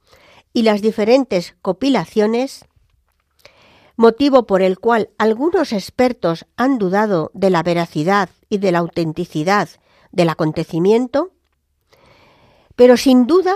y 0.52 0.64
las 0.64 0.82
diferentes 0.82 1.56
compilaciones, 1.62 2.66
motivo 3.96 4.46
por 4.46 4.62
el 4.62 4.80
cual 4.80 5.10
algunos 5.18 5.74
expertos 5.74 6.46
han 6.58 6.78
dudado 6.78 7.32
de 7.34 7.50
la 7.50 7.64
veracidad 7.64 8.30
y 8.50 8.58
de 8.58 8.72
la 8.72 8.80
autenticidad 8.80 9.70
del 10.12 10.30
acontecimiento, 10.30 11.32
pero 12.76 12.98
sin 12.98 13.26
duda 13.28 13.56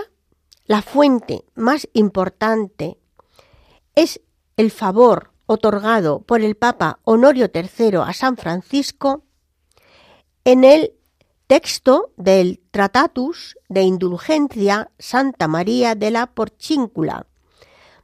la 0.66 0.82
fuente 0.82 1.44
más 1.54 1.88
importante 1.92 2.98
es 3.94 4.20
el 4.56 4.70
favor 4.70 5.32
otorgado 5.46 6.20
por 6.20 6.42
el 6.42 6.54
Papa 6.54 7.00
Honorio 7.04 7.50
III 7.52 7.96
a 8.06 8.12
San 8.12 8.36
Francisco 8.36 9.24
en 10.44 10.64
el 10.64 10.92
texto 11.48 12.12
del 12.16 12.60
Tratatus 12.70 13.56
de 13.68 13.82
Indulgencia 13.82 14.92
Santa 14.98 15.48
María 15.48 15.96
de 15.96 16.12
la 16.12 16.26
Porcíncula 16.28 17.26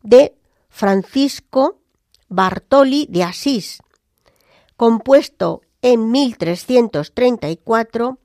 de 0.03 0.37
Francisco 0.69 1.79
Bartoli 2.29 3.07
de 3.11 3.25
Asís, 3.25 3.83
compuesto 4.77 5.63
en 5.83 6.11
1334 6.11 8.19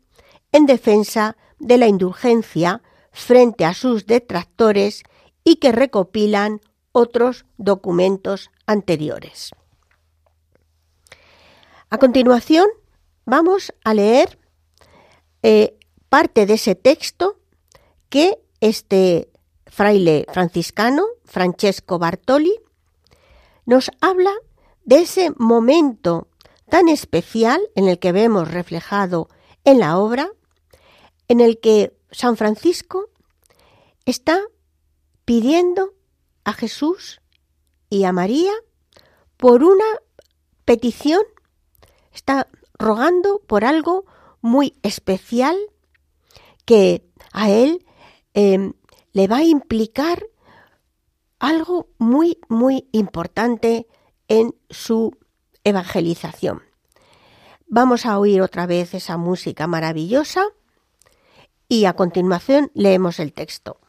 en 0.52 0.66
defensa 0.66 1.38
de 1.60 1.78
la 1.78 1.88
indulgencia 1.88 2.82
frente 3.12 3.66
a 3.66 3.74
sus 3.74 4.06
detractores 4.06 5.04
y 5.44 5.58
que 5.58 5.72
recopilan 5.72 6.62
otros 6.92 7.46
documentos 7.58 8.52
anteriores. 8.66 9.52
A 11.90 11.98
continuación, 11.98 12.68
vamos 13.26 13.74
a 13.84 13.94
leer 13.94 14.40
eh, 15.44 15.78
parte 16.10 16.46
de 16.46 16.54
ese 16.54 16.76
texto 16.76 17.40
que 18.10 18.40
este 18.60 19.30
fraile 19.66 20.26
franciscano, 20.32 21.06
Francesco 21.26 22.00
Bartoli, 22.00 22.54
nos 23.66 23.92
habla 24.02 24.34
de 24.84 25.02
ese 25.02 25.32
momento 25.38 26.28
tan 26.70 26.88
especial 26.88 27.62
en 27.76 27.88
el 27.88 28.00
que 28.00 28.12
vemos 28.12 28.50
reflejado 28.52 29.28
en 29.64 29.80
la 29.80 29.98
obra, 29.98 30.30
en 31.28 31.40
el 31.42 31.60
que 31.60 31.98
San 32.12 32.38
Francisco 32.38 33.10
está 34.06 34.42
pidiendo 35.26 35.94
a 36.44 36.54
Jesús 36.54 37.22
y 37.90 38.06
a 38.06 38.12
María 38.12 38.54
por 39.38 39.64
una 39.64 39.86
petición, 40.66 41.22
está 42.14 42.48
rogando 42.78 43.40
por 43.48 43.66
algo 43.66 44.06
muy 44.42 44.74
especial 44.82 45.58
que 46.66 47.06
a 47.32 47.50
él 47.50 47.86
eh, 48.34 48.74
le 49.14 49.28
va 49.28 49.38
a 49.38 49.44
implicar 49.44 50.26
algo 51.42 51.90
muy, 51.98 52.38
muy 52.48 52.88
importante 52.92 53.88
en 54.28 54.56
su 54.70 55.18
evangelización. 55.64 56.62
Vamos 57.68 58.06
a 58.06 58.20
oír 58.20 58.42
otra 58.42 58.68
vez 58.68 58.94
esa 58.94 59.18
música 59.18 59.66
maravillosa 59.66 60.46
y 61.68 61.86
a 61.86 61.94
continuación 61.94 62.70
leemos 62.76 63.20
el 63.20 63.34
texto. 63.34 63.81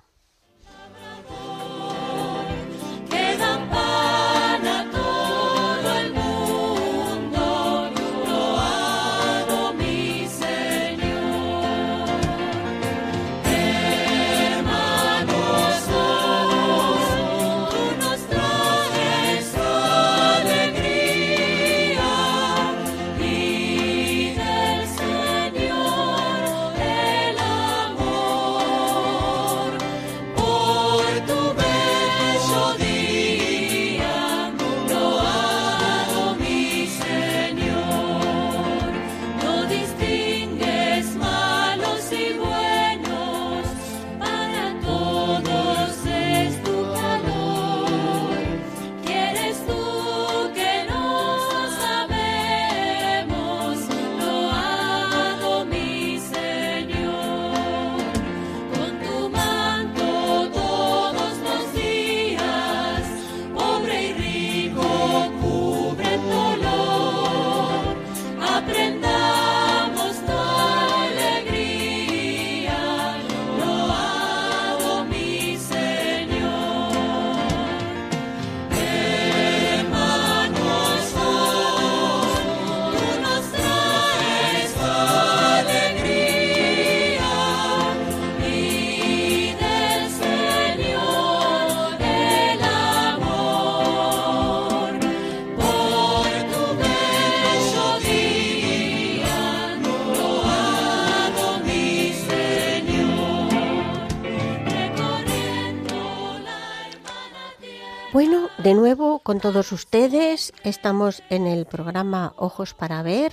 Con 109.32 109.40
todos 109.40 109.72
ustedes, 109.72 110.52
estamos 110.62 111.22
en 111.30 111.46
el 111.46 111.64
programa 111.64 112.34
Ojos 112.36 112.74
para 112.74 113.02
Ver. 113.02 113.32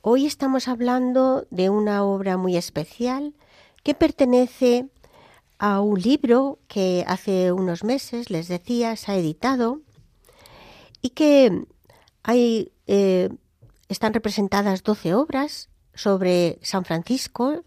Hoy 0.00 0.26
estamos 0.26 0.66
hablando 0.66 1.46
de 1.50 1.70
una 1.70 2.02
obra 2.02 2.36
muy 2.36 2.56
especial 2.56 3.34
que 3.84 3.94
pertenece 3.94 4.88
a 5.60 5.80
un 5.80 6.00
libro 6.00 6.58
que 6.66 7.04
hace 7.06 7.52
unos 7.52 7.84
meses, 7.84 8.30
les 8.30 8.48
decía, 8.48 8.96
se 8.96 9.12
ha 9.12 9.16
editado 9.16 9.80
y 11.00 11.10
que 11.10 11.66
hay, 12.24 12.72
eh, 12.88 13.28
están 13.88 14.12
representadas 14.12 14.82
12 14.82 15.14
obras 15.14 15.68
sobre 15.94 16.58
San 16.62 16.84
Francisco, 16.84 17.62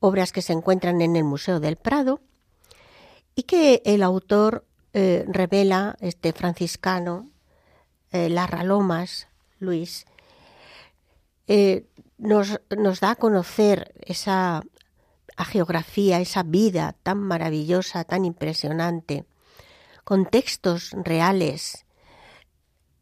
obras 0.00 0.32
que 0.32 0.42
se 0.42 0.54
encuentran 0.54 1.02
en 1.02 1.14
el 1.14 1.22
Museo 1.22 1.60
del 1.60 1.76
Prado 1.76 2.20
y 3.36 3.44
que 3.44 3.80
el 3.84 4.02
autor 4.02 4.64
eh, 4.92 5.24
revela 5.28 5.96
este 6.00 6.32
franciscano, 6.32 7.30
eh, 8.10 8.28
Larra 8.28 8.64
Lomas, 8.64 9.28
Luis, 9.58 10.06
eh, 11.46 11.86
nos, 12.16 12.60
nos, 12.76 13.00
da 13.00 13.12
a 13.12 13.16
conocer 13.16 13.94
esa 14.00 14.62
geografía, 15.44 16.20
esa 16.20 16.42
vida 16.42 16.96
tan 17.02 17.18
maravillosa, 17.18 18.04
tan 18.04 18.24
impresionante, 18.24 19.24
con 20.04 20.26
textos 20.26 20.92
reales 20.92 21.86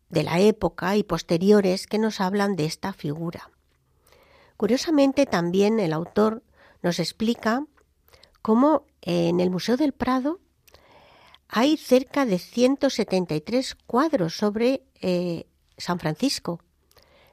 de 0.08 0.22
la 0.22 0.38
época 0.38 0.96
y 0.96 1.02
posteriores 1.02 1.86
que 1.86 1.98
nos 1.98 2.20
hablan 2.20 2.56
de 2.56 2.66
esta 2.66 2.92
figura. 2.92 3.50
Curiosamente 4.56 5.26
también 5.26 5.80
el 5.80 5.92
autor 5.92 6.42
nos 6.82 6.98
explica 6.98 7.64
cómo 8.42 8.86
en 9.02 9.40
el 9.40 9.50
Museo 9.50 9.76
del 9.76 9.92
Prado 9.92 10.40
hay 11.48 11.76
cerca 11.76 12.26
de 12.26 12.38
173 12.38 13.76
cuadros 13.86 14.36
sobre 14.36 14.84
eh, 15.00 15.46
San 15.76 15.98
Francisco. 15.98 16.60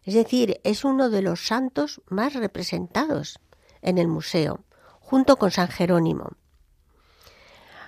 Es 0.04 0.13
decir, 0.13 0.60
es 0.63 0.84
uno 0.84 1.10
de 1.10 1.21
los 1.21 1.47
santos 1.47 2.02
más 2.08 2.34
representados 2.34 3.39
en 3.82 3.97
el 3.97 4.08
museo, 4.08 4.63
junto 4.99 5.38
con 5.38 5.52
San 5.52 5.69
Jerónimo. 5.69 6.32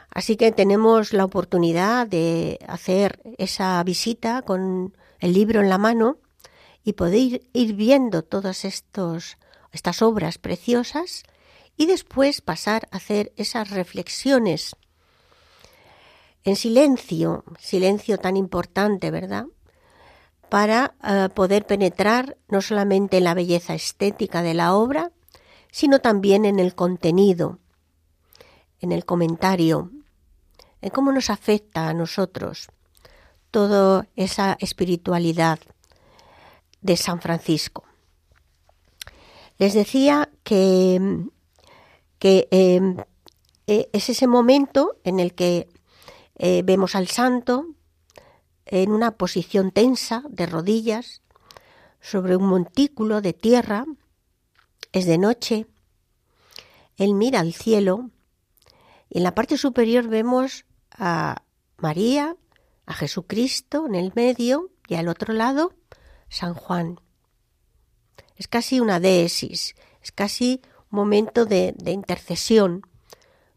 Así 0.10 0.38
que 0.38 0.54
tenemos 0.54 1.12
la 1.12 1.26
oportunidad 1.26 2.08
de 2.08 2.58
hacer 2.68 3.20
esa 3.38 3.84
visita 3.84 4.44
con 4.44 4.96
el 5.20 5.34
libro 5.34 5.60
en 5.60 5.68
la 5.68 5.78
mano 5.78 6.20
y 6.86 6.94
poder 6.94 7.42
ir 7.52 7.74
viendo 7.74 8.22
todas 8.24 8.64
estos, 8.64 9.38
estas 9.74 10.02
obras 10.02 10.38
preciosas 10.38 11.24
y 11.76 11.88
después 11.88 12.40
pasar 12.40 12.88
a 12.92 12.98
hacer 12.98 13.34
esas 13.36 13.72
reflexiones 13.72 14.78
en 16.46 16.56
silencio, 16.56 17.44
silencio 17.60 18.20
tan 18.20 18.38
importante, 18.38 19.10
¿verdad? 19.10 19.48
Para 20.48 20.94
uh, 21.04 21.34
poder 21.34 21.66
penetrar 21.66 22.38
no 22.48 22.62
solamente 22.62 23.18
en 23.18 23.24
la 23.24 23.34
belleza 23.34 23.74
estética 23.74 24.44
de 24.44 24.54
la 24.54 24.76
obra, 24.76 25.12
sino 25.72 26.00
también 26.00 26.46
en 26.46 26.60
el 26.60 26.76
contenido, 26.76 27.58
en 28.80 28.92
el 28.92 29.06
comentario, 29.06 29.92
en 30.82 30.92
cómo 30.92 31.12
nos 31.12 31.32
afecta 31.32 31.90
a 31.90 31.94
nosotros 31.96 32.68
toda 33.50 34.08
esa 34.16 34.56
espiritualidad 34.60 35.60
de 36.82 36.96
San 36.96 37.22
Francisco. 37.22 37.84
Les 39.58 39.74
decía 39.74 40.30
que, 40.44 41.26
que 42.20 42.48
eh, 42.52 42.96
es 43.66 44.10
ese 44.10 44.28
momento 44.28 44.98
en 45.04 45.20
el 45.20 45.34
que 45.34 45.68
eh, 46.36 46.62
vemos 46.63 46.95
al 46.95 47.08
santo 47.08 47.65
en 48.65 48.91
una 48.91 49.12
posición 49.12 49.71
tensa 49.71 50.24
de 50.30 50.45
rodillas 50.45 51.21
sobre 52.02 52.36
un 52.36 52.45
montículo 52.45 53.21
de 53.21 53.34
tierra. 53.34 53.86
Es 54.91 55.06
de 55.06 55.17
noche. 55.17 55.67
Él 56.98 57.13
mira 57.13 57.39
al 57.39 57.54
cielo 57.54 58.10
y 59.10 59.17
en 59.19 59.24
la 59.24 59.36
parte 59.36 59.58
superior 59.58 60.08
vemos 60.08 60.65
a 60.91 61.43
María, 61.78 62.36
a 62.86 62.93
Jesucristo 62.93 63.86
en 63.86 63.95
el 63.95 64.12
medio 64.15 64.71
y 64.88 64.95
al 64.95 65.08
otro 65.08 65.34
lado 65.34 65.74
San 66.30 66.54
Juan. 66.54 67.00
Es 68.36 68.48
casi 68.48 68.80
una 68.80 69.00
deesis, 69.00 69.76
es 70.02 70.12
casi 70.12 70.62
un 70.91 70.98
momento 70.98 71.45
de, 71.45 71.74
de 71.78 71.91
intercesión, 71.91 72.82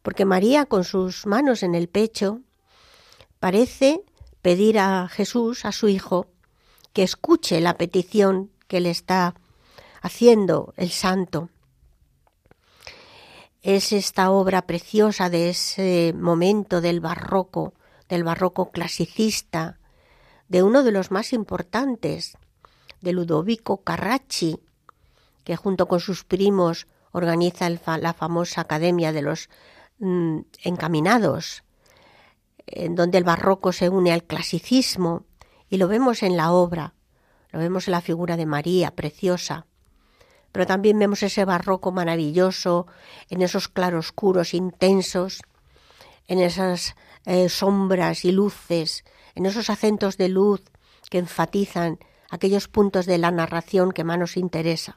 porque 0.02 0.24
María 0.24 0.66
con 0.66 0.84
sus 0.84 1.26
manos 1.26 1.62
en 1.62 1.74
el 1.74 1.88
pecho 1.88 2.42
parece 3.40 4.04
pedir 4.42 4.78
a 4.78 5.08
Jesús, 5.08 5.64
a 5.64 5.72
su 5.72 5.88
Hijo, 5.88 6.26
que 6.92 7.02
escuche 7.02 7.60
la 7.60 7.76
petición 7.76 8.50
que 8.66 8.80
le 8.80 8.90
está 8.90 9.34
haciendo 10.02 10.74
el 10.76 10.90
santo. 10.90 11.50
Es 13.62 13.92
esta 13.92 14.30
obra 14.30 14.62
preciosa 14.62 15.30
de 15.30 15.50
ese 15.50 16.14
momento 16.16 16.80
del 16.80 17.00
barroco, 17.00 17.74
del 18.08 18.24
barroco 18.24 18.70
clasicista, 18.70 19.78
de 20.48 20.62
uno 20.62 20.82
de 20.82 20.92
los 20.92 21.10
más 21.10 21.32
importantes, 21.32 22.38
de 23.00 23.12
Ludovico 23.12 23.82
Carracci, 23.82 24.58
que 25.44 25.56
junto 25.56 25.86
con 25.86 26.00
sus 26.00 26.24
primos 26.24 26.86
organiza 27.12 27.68
la 27.68 28.12
famosa 28.12 28.62
Academia 28.62 29.12
de 29.12 29.22
los 29.22 29.48
mm, 29.98 30.40
Encaminados, 30.62 31.64
en 32.72 32.94
donde 32.94 33.18
el 33.18 33.24
barroco 33.24 33.72
se 33.72 33.88
une 33.88 34.12
al 34.12 34.24
clasicismo 34.24 35.24
y 35.68 35.76
lo 35.76 35.88
vemos 35.88 36.22
en 36.22 36.36
la 36.36 36.52
obra, 36.52 36.94
lo 37.50 37.58
vemos 37.58 37.88
en 37.88 37.92
la 37.92 38.00
figura 38.00 38.36
de 38.36 38.46
María, 38.46 38.94
preciosa, 38.94 39.66
pero 40.52 40.66
también 40.66 40.98
vemos 40.98 41.22
ese 41.22 41.44
barroco 41.44 41.92
maravilloso 41.92 42.86
en 43.28 43.42
esos 43.42 43.68
claroscuros 43.68 44.54
intensos, 44.54 45.42
en 46.26 46.40
esas 46.40 46.96
eh, 47.26 47.48
sombras 47.48 48.24
y 48.24 48.32
luces, 48.32 49.04
en 49.34 49.46
esos 49.46 49.70
acentos 49.70 50.16
de 50.16 50.28
luz 50.28 50.62
que 51.10 51.18
enfatizan 51.18 51.98
aquellos 52.30 52.68
puntos 52.68 53.06
de 53.06 53.18
la 53.18 53.30
narración 53.30 53.92
que 53.92 54.04
más 54.04 54.18
nos 54.18 54.36
interesa. 54.36 54.96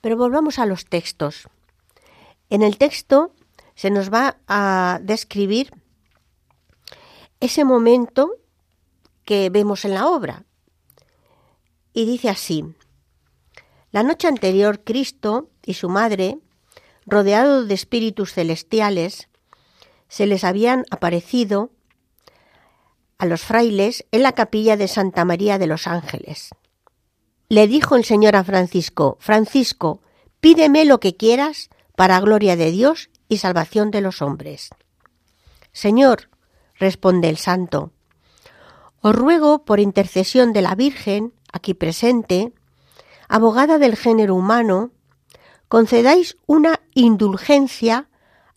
Pero 0.00 0.16
volvamos 0.16 0.58
a 0.58 0.66
los 0.66 0.86
textos. 0.86 1.48
En 2.50 2.62
el 2.62 2.78
texto 2.78 3.32
se 3.74 3.90
nos 3.90 4.12
va 4.12 4.36
a 4.48 4.98
describir 5.02 5.72
ese 7.42 7.64
momento 7.64 8.36
que 9.24 9.50
vemos 9.50 9.84
en 9.84 9.94
la 9.94 10.06
obra. 10.06 10.44
Y 11.92 12.06
dice 12.06 12.28
así, 12.28 12.64
la 13.90 14.04
noche 14.04 14.28
anterior 14.28 14.84
Cristo 14.84 15.50
y 15.66 15.74
su 15.74 15.88
madre, 15.88 16.38
rodeados 17.04 17.66
de 17.66 17.74
espíritus 17.74 18.32
celestiales, 18.32 19.28
se 20.08 20.26
les 20.26 20.44
habían 20.44 20.84
aparecido 20.90 21.72
a 23.18 23.26
los 23.26 23.42
frailes 23.42 24.06
en 24.12 24.22
la 24.22 24.32
capilla 24.32 24.76
de 24.76 24.86
Santa 24.86 25.24
María 25.24 25.58
de 25.58 25.66
los 25.66 25.88
Ángeles. 25.88 26.50
Le 27.48 27.66
dijo 27.66 27.96
el 27.96 28.04
Señor 28.04 28.36
a 28.36 28.44
Francisco, 28.44 29.16
Francisco, 29.20 30.00
pídeme 30.40 30.84
lo 30.84 31.00
que 31.00 31.16
quieras 31.16 31.70
para 31.96 32.20
gloria 32.20 32.54
de 32.54 32.70
Dios 32.70 33.10
y 33.28 33.38
salvación 33.38 33.90
de 33.90 34.00
los 34.00 34.22
hombres. 34.22 34.70
Señor, 35.72 36.28
responde 36.82 37.28
el 37.30 37.38
santo. 37.38 37.92
Os 39.00 39.14
ruego 39.14 39.64
por 39.64 39.80
intercesión 39.80 40.52
de 40.52 40.62
la 40.62 40.74
Virgen, 40.74 41.32
aquí 41.52 41.74
presente, 41.74 42.52
abogada 43.28 43.78
del 43.78 43.96
género 43.96 44.34
humano, 44.34 44.90
concedáis 45.68 46.36
una 46.46 46.80
indulgencia 46.92 48.08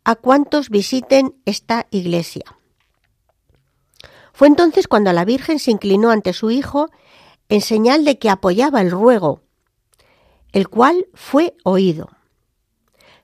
a 0.03 0.15
cuantos 0.15 0.69
visiten 0.69 1.35
esta 1.45 1.87
iglesia. 1.91 2.43
Fue 4.33 4.47
entonces 4.47 4.87
cuando 4.87 5.13
la 5.13 5.23
Virgen 5.23 5.59
se 5.59 5.71
inclinó 5.71 6.09
ante 6.09 6.33
su 6.33 6.51
Hijo 6.51 6.89
en 7.47 7.61
señal 7.61 8.03
de 8.05 8.17
que 8.19 8.29
apoyaba 8.29 8.81
el 8.81 8.91
ruego, 8.91 9.41
el 10.51 10.67
cual 10.67 11.07
fue 11.13 11.55
oído. 11.63 12.09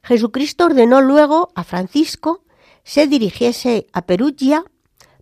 Jesucristo 0.03 0.65
ordenó 0.65 1.01
luego 1.01 1.51
a 1.55 1.63
Francisco 1.63 2.43
se 2.83 3.07
dirigiese 3.07 3.87
a 3.93 4.03
Perugia 4.03 4.65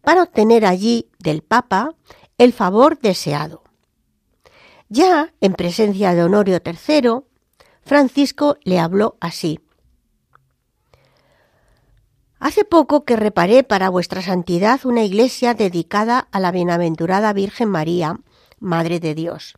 para 0.01 0.23
obtener 0.23 0.65
allí 0.65 1.09
del 1.19 1.41
Papa 1.41 1.95
el 2.37 2.53
favor 2.53 2.99
deseado. 2.99 3.63
Ya 4.87 5.33
en 5.41 5.53
presencia 5.53 6.15
de 6.15 6.23
Honorio 6.23 6.59
III, 6.65 7.21
Francisco 7.83 8.57
le 8.63 8.79
habló 8.79 9.17
así. 9.19 9.59
Hace 12.39 12.63
poco 12.63 13.03
que 13.03 13.17
reparé 13.17 13.63
para 13.63 13.89
vuestra 13.89 14.21
santidad 14.21 14.79
una 14.85 15.03
iglesia 15.03 15.53
dedicada 15.53 16.27
a 16.31 16.39
la 16.39 16.51
bienaventurada 16.51 17.33
Virgen 17.33 17.69
María, 17.69 18.19
Madre 18.59 18.99
de 18.99 19.13
Dios. 19.13 19.55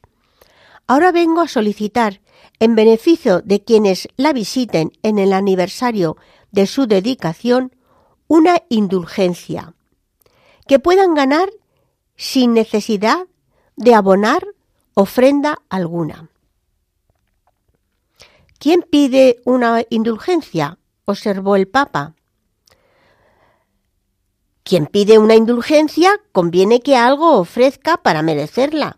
Ahora 0.87 1.11
vengo 1.11 1.41
a 1.41 1.47
solicitar, 1.47 2.21
en 2.59 2.75
beneficio 2.75 3.41
de 3.41 3.63
quienes 3.63 4.07
la 4.17 4.33
visiten 4.33 4.91
en 5.03 5.19
el 5.19 5.31
aniversario 5.31 6.17
de 6.51 6.65
su 6.67 6.87
dedicación, 6.87 7.75
una 8.27 8.63
indulgencia 8.69 9.75
que 10.71 10.79
puedan 10.79 11.15
ganar 11.15 11.49
sin 12.15 12.53
necesidad 12.53 13.27
de 13.75 13.93
abonar 13.93 14.47
ofrenda 14.93 15.61
alguna. 15.67 16.29
¿Quién 18.57 18.81
pide 18.89 19.41
una 19.43 19.83
indulgencia? 19.89 20.77
observó 21.03 21.57
el 21.57 21.67
Papa. 21.67 22.15
Quien 24.63 24.85
pide 24.85 25.17
una 25.17 25.35
indulgencia 25.35 26.21
conviene 26.31 26.79
que 26.79 26.95
algo 26.95 27.37
ofrezca 27.37 27.97
para 27.97 28.21
merecerla. 28.21 28.97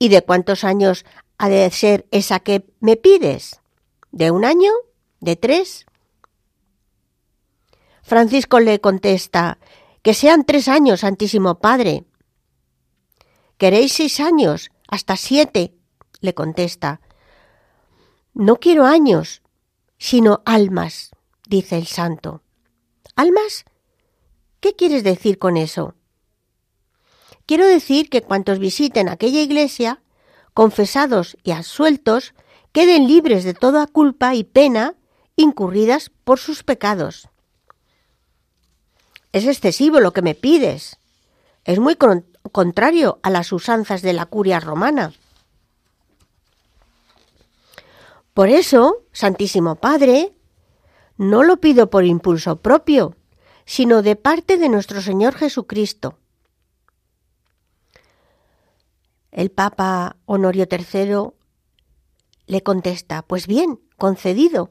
¿Y 0.00 0.08
de 0.08 0.22
cuántos 0.22 0.64
años 0.64 1.04
ha 1.38 1.48
de 1.48 1.70
ser 1.70 2.08
esa 2.10 2.40
que 2.40 2.66
me 2.80 2.96
pides? 2.96 3.60
¿De 4.10 4.32
un 4.32 4.44
año? 4.44 4.72
¿De 5.20 5.36
tres? 5.36 5.86
Francisco 8.02 8.58
le 8.58 8.80
contesta, 8.80 9.58
que 10.02 10.14
sean 10.14 10.44
tres 10.44 10.68
años, 10.68 11.00
Santísimo 11.00 11.60
Padre. 11.60 12.04
¿Queréis 13.56 13.92
seis 13.92 14.18
años? 14.20 14.70
Hasta 14.88 15.16
siete, 15.16 15.74
le 16.20 16.34
contesta. 16.34 17.00
No 18.34 18.56
quiero 18.56 18.84
años, 18.84 19.42
sino 19.98 20.42
almas, 20.44 21.10
dice 21.48 21.78
el 21.78 21.86
santo. 21.86 22.42
¿Almas? 23.14 23.64
¿Qué 24.60 24.74
quieres 24.74 25.04
decir 25.04 25.38
con 25.38 25.56
eso? 25.56 25.94
Quiero 27.46 27.66
decir 27.66 28.08
que 28.08 28.22
cuantos 28.22 28.58
visiten 28.58 29.08
aquella 29.08 29.40
iglesia, 29.40 30.02
confesados 30.54 31.36
y 31.42 31.52
absueltos, 31.52 32.34
queden 32.72 33.06
libres 33.06 33.44
de 33.44 33.54
toda 33.54 33.86
culpa 33.86 34.34
y 34.34 34.44
pena 34.44 34.96
incurridas 35.36 36.10
por 36.24 36.38
sus 36.38 36.62
pecados. 36.62 37.28
Es 39.32 39.46
excesivo 39.46 40.00
lo 40.00 40.12
que 40.12 40.22
me 40.22 40.34
pides. 40.34 40.98
Es 41.64 41.78
muy 41.78 41.96
contrario 42.52 43.18
a 43.22 43.30
las 43.30 43.52
usanzas 43.52 44.02
de 44.02 44.12
la 44.12 44.26
curia 44.26 44.60
romana. 44.60 45.12
Por 48.34 48.48
eso, 48.48 49.04
Santísimo 49.12 49.76
Padre, 49.76 50.34
no 51.16 51.42
lo 51.42 51.58
pido 51.58 51.90
por 51.90 52.04
impulso 52.04 52.56
propio, 52.60 53.16
sino 53.64 54.02
de 54.02 54.16
parte 54.16 54.56
de 54.56 54.68
nuestro 54.68 55.02
Señor 55.02 55.34
Jesucristo. 55.34 56.18
El 59.30 59.50
Papa 59.50 60.16
Honorio 60.26 60.66
III 60.70 61.32
le 62.46 62.62
contesta, 62.62 63.22
pues 63.22 63.46
bien, 63.46 63.80
concedido. 63.96 64.70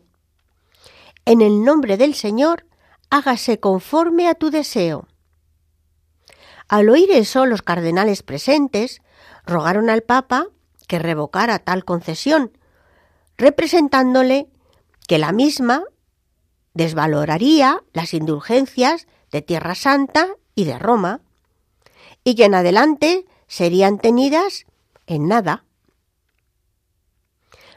En 1.26 1.41
el 1.41 1.63
nombre 1.63 1.97
del 1.97 2.15
Señor, 2.15 2.65
hágase 3.12 3.60
conforme 3.60 4.28
a 4.28 4.34
tu 4.34 4.50
deseo. 4.50 5.08
Al 6.67 6.89
oír 6.89 7.12
eso, 7.12 7.45
los 7.45 7.62
cardenales 7.62 8.24
presentes 8.24 9.02
rogaron 9.45 9.89
al 9.89 10.02
Papa 10.02 10.47
que 10.88 10.97
revocara 10.97 11.60
tal 11.60 11.84
concesión, 11.86 12.58
representándole 13.38 14.47
que 15.08 15.17
la 15.17 15.34
misma 15.34 15.84
desvaloraría 16.74 17.84
las 17.91 18.13
indulgencias 18.13 19.08
de 19.30 19.41
Tierra 19.41 19.76
Santa 19.76 20.30
y 20.56 20.63
de 20.63 20.80
Roma, 20.80 21.21
y 22.24 22.36
que 22.36 22.45
en 22.45 22.56
adelante 22.56 23.26
serían 23.47 24.00
tenidas 24.00 24.65
en 25.06 25.28
nada. 25.28 25.65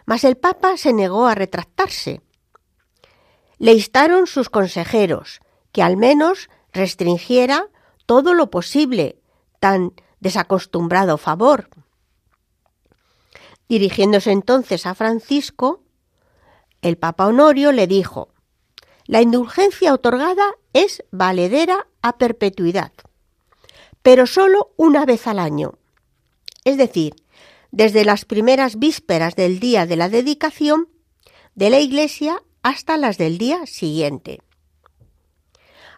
Mas 0.07 0.23
el 0.23 0.37
Papa 0.37 0.77
se 0.77 0.93
negó 0.93 1.27
a 1.27 1.35
retractarse 1.35 2.21
le 3.59 3.73
instaron 3.73 4.27
sus 4.27 4.51
consejeros 4.51 5.41
que 5.73 5.83
al 5.83 5.97
menos 5.97 6.49
restringiera 6.73 7.69
todo 8.07 8.35
lo 8.35 8.51
posible 8.51 9.19
tan 9.61 9.93
desacostumbrado 10.21 11.19
favor. 11.19 11.69
Dirigiéndose 13.69 14.31
entonces 14.31 14.87
a 14.87 14.95
Francisco, 14.95 15.83
el 16.83 16.97
Papa 16.97 17.27
Honorio 17.27 17.73
le 17.73 17.87
dijo, 17.87 18.29
la 19.07 19.21
indulgencia 19.21 19.93
otorgada 19.93 20.55
es 20.73 21.03
valedera 21.11 21.87
a 22.03 22.19
perpetuidad, 22.19 22.93
pero 24.03 24.27
solo 24.27 24.73
una 24.77 25.05
vez 25.07 25.27
al 25.27 25.39
año, 25.39 25.79
es 26.65 26.77
decir, 26.77 27.15
desde 27.71 28.05
las 28.05 28.25
primeras 28.25 28.79
vísperas 28.79 29.35
del 29.35 29.61
día 29.61 29.87
de 29.87 29.97
la 29.97 30.09
dedicación 30.09 30.89
de 31.55 31.71
la 31.71 31.81
Iglesia 31.81 32.43
hasta 32.65 32.97
las 32.97 33.19
del 33.19 33.37
día 33.37 33.67
siguiente. 33.67 34.41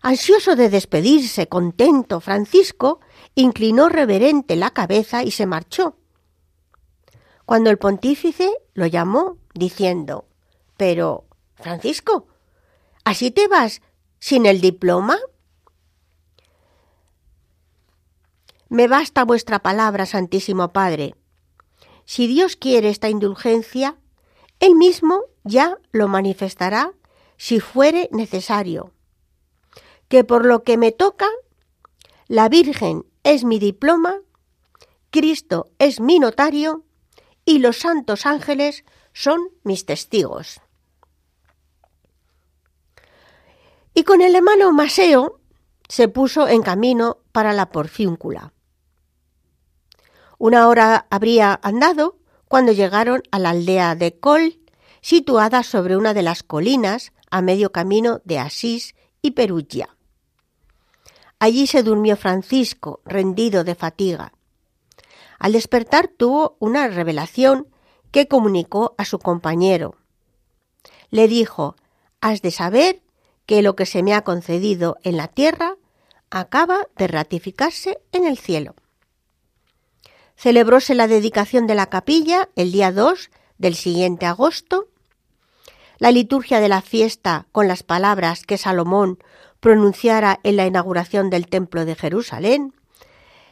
Ansioso 0.03 0.57
de 0.57 0.69
despedirse, 0.69 1.47
contento, 1.47 2.21
Francisco 2.21 2.99
inclinó 3.37 3.89
reverente 3.89 4.57
la 4.57 4.73
cabeza 4.73 5.23
y 5.23 5.31
se 5.31 5.47
marchó. 5.47 5.97
Cuando 7.45 7.71
el 7.71 7.79
pontífice 7.79 8.51
lo 8.75 8.87
llamó, 8.87 9.39
diciendo, 9.55 10.27
Pero, 10.77 11.27
Francisco, 11.55 12.27
¿así 13.05 13.31
te 13.31 13.47
vas 13.47 13.81
sin 14.19 14.45
el 14.45 14.61
diploma? 14.61 15.19
Me 18.69 18.89
basta 18.89 19.25
vuestra 19.25 19.61
palabra, 19.61 20.05
Santísimo 20.05 20.73
Padre. 20.73 21.15
Si 22.07 22.27
Dios 22.27 22.57
quiere 22.57 22.89
esta 22.89 23.09
indulgencia, 23.09 23.97
él 24.59 24.75
mismo 24.75 25.23
ya 25.47 25.79
lo 25.93 26.09
manifestará 26.09 26.93
si 27.37 27.61
fuere 27.61 28.09
necesario. 28.13 28.93
Que 30.09 30.25
por 30.25 30.45
lo 30.45 30.63
que 30.63 30.77
me 30.77 30.93
toca, 30.93 31.29
la 32.29 32.49
Virgen 32.49 33.07
es 33.23 33.45
mi 33.45 33.59
diploma, 33.59 34.21
Cristo 35.11 35.71
es 35.79 36.01
mi 36.01 36.19
notario 36.19 36.85
y 37.45 37.59
los 37.59 37.79
santos 37.79 38.27
ángeles 38.27 38.85
son 39.13 39.49
mis 39.63 39.87
testigos. 39.87 40.61
Y 43.95 44.05
con 44.05 44.21
el 44.21 44.35
hermano 44.35 44.73
Maseo 44.73 45.41
se 45.89 46.09
puso 46.09 46.49
en 46.49 46.63
camino 46.63 47.19
para 47.33 47.53
la 47.53 47.71
porciúncula. 47.71 48.53
Una 50.39 50.69
hora 50.69 51.07
habría 51.09 51.59
andado 51.63 52.19
cuando 52.49 52.73
llegaron 52.73 53.23
a 53.31 53.39
la 53.39 53.51
aldea 53.51 53.95
de 53.95 54.19
Col, 54.19 54.61
situada 55.07 55.63
sobre 55.63 55.97
una 55.97 56.15
de 56.15 56.23
las 56.23 56.43
colinas 56.43 57.13
a 57.31 57.41
medio 57.41 57.71
camino 57.71 58.23
de 58.25 58.41
Asís 58.41 58.97
y 59.23 59.31
Perugia. 59.31 59.97
Allí 61.39 61.69
se 61.69 61.85
durmió 61.85 62.17
Francisco, 62.17 63.03
rendido 63.05 63.63
de 63.63 63.77
fatiga. 63.77 64.33
Al 65.39 65.53
despertar 65.53 66.09
tuvo 66.09 66.57
una 66.59 66.89
revelación 66.89 67.69
que 68.11 68.27
comunicó 68.27 68.97
a 68.99 69.05
su 69.05 69.21
compañero. 69.21 69.95
Le 71.11 71.29
dijo, 71.29 71.77
Has 72.21 72.43
de 72.43 72.51
saber 72.51 73.01
que 73.47 73.63
lo 73.63 73.77
que 73.77 73.87
se 73.87 74.03
me 74.03 74.13
ha 74.13 74.25
concedido 74.25 74.97
en 75.05 75.17
la 75.17 75.29
tierra 75.29 75.77
acaba 76.31 76.89
de 76.97 77.07
ratificarse 77.07 78.01
en 78.11 78.27
el 78.27 78.39
cielo 78.39 78.75
celebróse 80.37 80.95
la 80.95 81.07
dedicación 81.07 81.67
de 81.67 81.75
la 81.75 81.87
capilla 81.87 82.51
el 82.57 82.71
día 82.71 82.93
2 82.93 83.31
del 83.59 83.75
siguiente 83.75 84.27
agosto. 84.27 84.89
La 85.99 86.11
liturgia 86.11 86.61
de 86.61 86.69
la 86.69 86.83
fiesta 86.83 87.47
con 87.53 87.69
las 87.69 87.83
palabras 87.83 88.45
que 88.45 88.59
Salomón 88.59 89.19
pronunciara 89.61 90.41
en 90.43 90.57
la 90.57 90.67
inauguración 90.67 91.31
del 91.31 91.47
Templo 91.47 91.85
de 91.85 91.95
Jerusalén, 91.95 92.75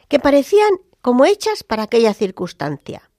que 0.07 0.19
parecían 0.19 0.71
como 1.01 1.25
hechas 1.25 1.63
para 1.63 1.83
aquella 1.83 2.13
circunstancia. 2.13 3.09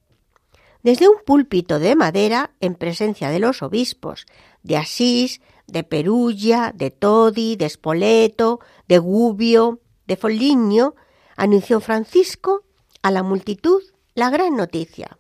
Desde 0.83 1.09
un 1.09 1.17
púlpito 1.25 1.79
de 1.81 1.97
madera, 1.97 2.53
en 2.61 2.77
presencia 2.77 3.31
de 3.31 3.41
los 3.41 3.63
obispos 3.63 4.27
de 4.63 4.77
Asís, 4.77 5.41
de 5.67 5.83
Perugia, 5.83 6.73
de 6.75 6.93
Todi, 6.93 7.57
de 7.57 7.69
Spoleto, 7.69 8.61
de 8.87 8.99
Gubbio, 8.99 9.81
de 10.07 10.17
Foligno, 10.17 10.95
anunció 11.37 11.81
Francisco 11.81 12.63
a 13.03 13.11
la 13.11 13.23
multitud 13.23 13.83
la 14.15 14.31
gran 14.31 14.57
noticia. 14.57 15.19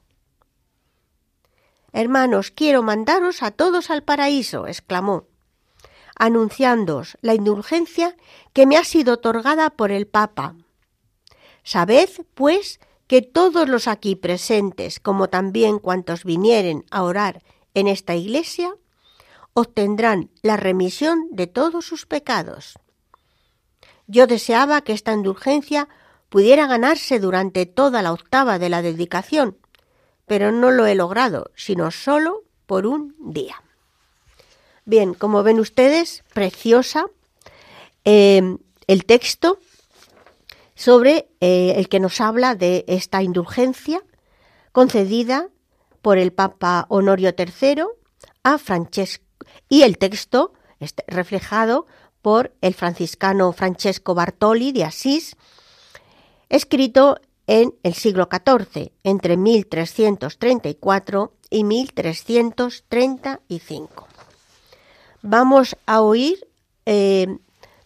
Hermanos, 1.96 2.50
quiero 2.50 2.82
mandaros 2.82 3.42
a 3.42 3.50
todos 3.50 3.88
al 3.88 4.02
paraíso, 4.02 4.66
exclamó, 4.66 5.28
anunciándoos 6.14 7.16
la 7.22 7.32
indulgencia 7.32 8.16
que 8.52 8.66
me 8.66 8.76
ha 8.76 8.85
sido 8.85 9.14
otorgada 9.14 9.70
por 9.70 9.90
el 9.90 10.06
Papa. 10.06 10.56
Sabed, 11.62 12.11
pues, 12.35 12.80
que 13.06 13.22
todos 13.22 13.70
los 13.70 13.88
aquí 13.88 14.14
presentes, 14.14 15.00
como 15.00 15.30
también 15.30 15.78
cuantos 15.78 16.24
vinieren 16.24 16.85
a 16.90 17.02
orar 17.02 17.42
en 17.72 17.88
esta 17.88 18.14
iglesia, 18.14 18.74
obtendrán 19.54 20.28
la 20.42 20.59
remisión 20.59 21.28
de 21.30 21.46
todos 21.46 21.87
sus 21.87 22.04
pecados. 22.04 22.78
Yo 24.06 24.26
deseaba 24.26 24.82
que 24.82 24.92
esta 24.92 25.14
indulgencia 25.14 25.88
pudiera 26.28 26.66
ganarse 26.66 27.18
durante 27.20 27.64
toda 27.64 28.02
la 28.02 28.12
octava 28.12 28.59
de 28.59 28.68
la 28.68 28.82
dedicación, 28.82 29.56
pero 30.27 30.53
no 30.53 30.71
lo 30.71 30.87
he 30.87 30.95
logrado, 30.95 31.51
sino 31.55 31.91
solo 31.91 32.43
por 32.67 32.87
un 32.87 33.15
día. 33.19 33.62
Bien, 34.85 35.15
como 35.15 35.43
ven 35.43 35.59
ustedes, 35.59 36.23
preciosa 36.33 37.07
eh, 38.05 38.57
el 38.87 39.05
texto 39.05 39.59
sobre 40.75 41.29
eh, 41.41 41.75
el 41.77 41.89
que 41.89 42.01
nos 42.01 42.21
habla 42.21 42.55
de 42.55 42.85
esta 42.87 43.23
indulgencia 43.23 44.03
concedida 44.73 45.49
por 46.03 46.19
el 46.19 46.33
Papa 46.33 46.87
Honorio 46.89 47.35
III 47.37 47.85
a 48.45 48.59
Francesco 48.59 49.25
y 49.69 49.83
el 49.83 49.99
texto 49.99 50.53
este, 50.79 51.03
reflejado 51.09 51.87
por 52.23 52.53
el 52.61 52.75
franciscano 52.75 53.53
Francesco 53.53 54.15
Bartoli 54.15 54.73
de 54.73 54.85
Asís, 54.85 55.37
escrito 56.49 57.19
en 57.46 57.74
el 57.82 57.94
siglo 57.94 58.28
XIV, 58.30 58.92
entre 59.04 59.37
1334 59.37 61.32
y 61.50 61.64
1335. 61.64 64.06
Vamos 65.22 65.76
a 65.87 66.02
oír 66.02 66.46
eh, 66.85 67.38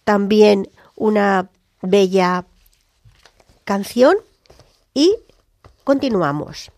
también 0.04 0.68
una 0.96 1.50
bella 1.82 2.46
canción 3.64 4.16
y 4.94 5.16
continuamos. 5.84 6.72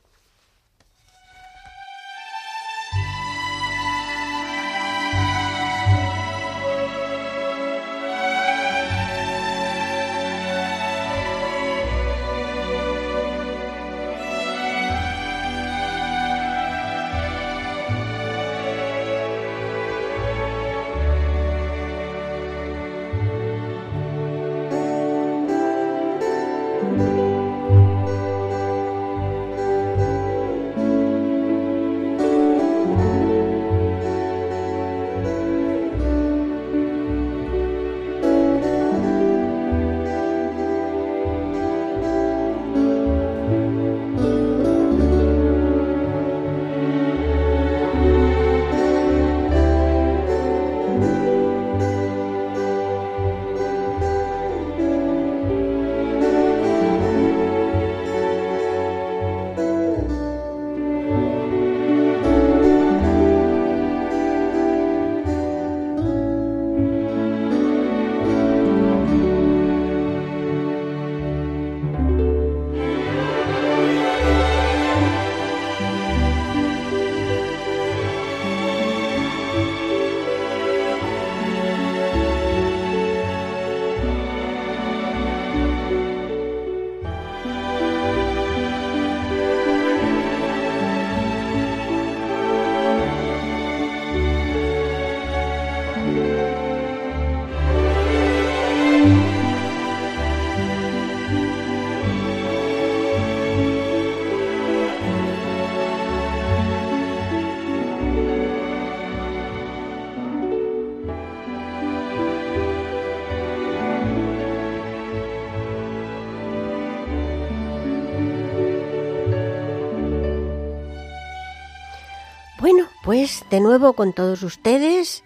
De 123.53 123.61
nuevo 123.61 123.93
con 123.93 124.15
todos 124.15 124.43
ustedes. 124.45 125.25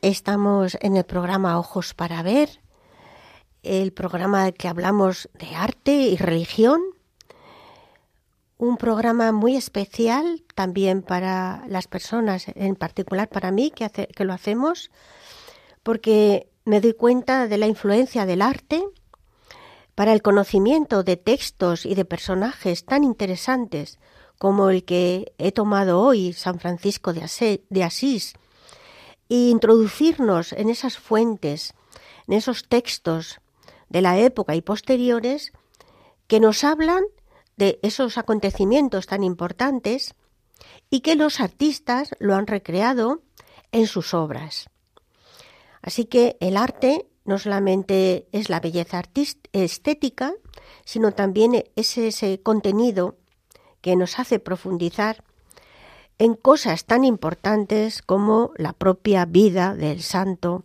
Estamos 0.00 0.76
en 0.80 0.96
el 0.96 1.04
programa 1.04 1.60
Ojos 1.60 1.94
para 1.94 2.20
Ver, 2.24 2.60
el 3.62 3.92
programa 3.92 4.50
que 4.50 4.66
hablamos 4.66 5.30
de 5.34 5.54
arte 5.54 5.92
y 5.92 6.16
religión, 6.16 6.80
un 8.58 8.76
programa 8.78 9.30
muy 9.30 9.54
especial 9.54 10.42
también 10.56 11.02
para 11.02 11.62
las 11.68 11.86
personas, 11.86 12.46
en 12.56 12.74
particular 12.74 13.28
para 13.28 13.52
mí 13.52 13.70
que, 13.70 13.88
que 13.88 14.24
lo 14.24 14.32
hacemos, 14.32 14.90
porque 15.84 16.50
me 16.64 16.80
doy 16.80 16.94
cuenta 16.94 17.46
de 17.46 17.58
la 17.58 17.68
influencia 17.68 18.26
del 18.26 18.42
arte 18.42 18.82
para 19.94 20.12
el 20.12 20.20
conocimiento 20.20 21.04
de 21.04 21.16
textos 21.16 21.86
y 21.86 21.94
de 21.94 22.04
personajes 22.04 22.84
tan 22.84 23.04
interesantes 23.04 24.00
como 24.42 24.70
el 24.70 24.82
que 24.82 25.32
he 25.38 25.52
tomado 25.52 26.00
hoy, 26.00 26.32
San 26.32 26.58
Francisco 26.58 27.12
de 27.12 27.84
Asís, 27.84 28.34
e 29.28 29.36
introducirnos 29.36 30.52
en 30.52 30.68
esas 30.68 30.98
fuentes, 30.98 31.74
en 32.26 32.34
esos 32.34 32.66
textos 32.66 33.38
de 33.88 34.02
la 34.02 34.18
época 34.18 34.56
y 34.56 34.60
posteriores 34.60 35.52
que 36.26 36.40
nos 36.40 36.64
hablan 36.64 37.04
de 37.56 37.78
esos 37.82 38.18
acontecimientos 38.18 39.06
tan 39.06 39.22
importantes 39.22 40.16
y 40.90 41.02
que 41.02 41.14
los 41.14 41.38
artistas 41.38 42.10
lo 42.18 42.34
han 42.34 42.48
recreado 42.48 43.22
en 43.70 43.86
sus 43.86 44.12
obras. 44.12 44.70
Así 45.82 46.06
que 46.06 46.36
el 46.40 46.56
arte 46.56 47.06
no 47.24 47.38
solamente 47.38 48.26
es 48.32 48.50
la 48.50 48.58
belleza 48.58 49.04
estética, 49.52 50.34
sino 50.84 51.12
también 51.12 51.62
es 51.76 51.96
ese 51.96 52.42
contenido 52.42 53.21
que 53.82 53.96
nos 53.96 54.18
hace 54.18 54.38
profundizar 54.38 55.22
en 56.18 56.34
cosas 56.34 56.86
tan 56.86 57.04
importantes 57.04 58.00
como 58.00 58.52
la 58.56 58.72
propia 58.72 59.26
vida 59.26 59.74
del 59.74 60.02
santo 60.02 60.64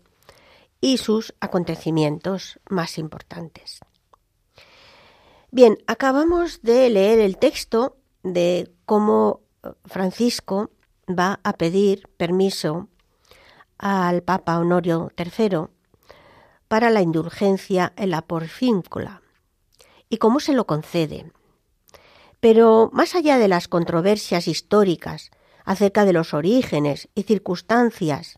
y 0.80 0.98
sus 0.98 1.34
acontecimientos 1.40 2.60
más 2.70 2.98
importantes. 2.98 3.80
Bien, 5.52 5.78
acabamos 5.88 6.62
de 6.62 6.90
leer 6.90 7.20
el 7.20 7.38
texto 7.38 7.98
de 8.22 8.72
cómo 8.86 9.42
Francisco 9.86 10.70
va 11.10 11.40
a 11.44 11.54
pedir 11.54 12.08
permiso 12.18 12.88
al 13.78 14.24
Papa 14.24 14.60
Honorio 14.60 15.12
III 15.18 15.68
para 16.68 16.90
la 16.90 17.02
indulgencia 17.02 17.94
en 17.96 18.12
la 18.12 18.22
porfíncula 18.22 19.22
y 20.10 20.18
cómo 20.18 20.40
se 20.40 20.54
lo 20.54 20.68
concede. 20.68 21.32
Pero 22.40 22.90
más 22.94 23.16
allá 23.16 23.38
de 23.38 23.48
las 23.48 23.68
controversias 23.68 24.48
históricas 24.48 25.32
acerca 25.66 26.06
de 26.06 26.14
los 26.14 26.34
orígenes 26.34 27.10
y 27.16 27.24
circunstancias 27.24 28.38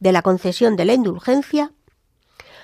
de 0.00 0.12
la 0.12 0.22
concesión 0.22 0.76
de 0.76 0.84
la 0.84 0.94
indulgencia, 0.94 1.72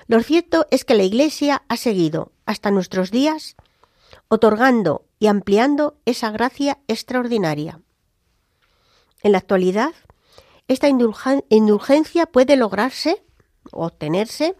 lo 0.06 0.22
cierto 0.22 0.66
es 0.70 0.84
que 0.84 0.94
la 0.94 1.02
Iglesia 1.02 1.62
ha 1.68 1.76
seguido 1.76 2.32
hasta 2.46 2.70
nuestros 2.70 3.10
días 3.10 3.56
otorgando 4.28 5.04
y 5.18 5.26
ampliando 5.26 5.98
esa 6.04 6.30
gracia 6.30 6.78
extraordinaria. 6.86 7.80
En 9.22 9.32
la 9.32 9.38
actualidad, 9.38 9.92
esta 10.68 10.88
indulgencia 10.88 12.26
puede 12.26 12.56
lograrse 12.56 13.22
o 13.72 13.86
obtenerse 13.86 14.54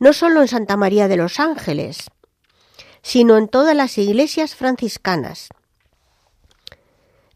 no 0.00 0.12
solo 0.12 0.42
en 0.42 0.48
Santa 0.48 0.76
María 0.76 1.08
de 1.08 1.16
los 1.16 1.40
Ángeles, 1.40 2.10
sino 3.04 3.36
en 3.36 3.48
todas 3.48 3.76
las 3.76 3.98
iglesias 3.98 4.56
franciscanas. 4.56 5.50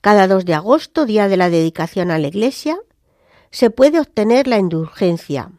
Cada 0.01 0.27
2 0.27 0.47
de 0.47 0.55
agosto, 0.55 1.05
día 1.05 1.29
de 1.29 1.37
la 1.37 1.51
dedicación 1.51 2.11
a 2.11 2.19
la 2.19 2.27
iglesia, 2.27 2.79
se 3.51 3.69
puede 3.69 4.01
obtener 4.01 4.49
la 4.49 4.57
indulgencia. 4.57 5.53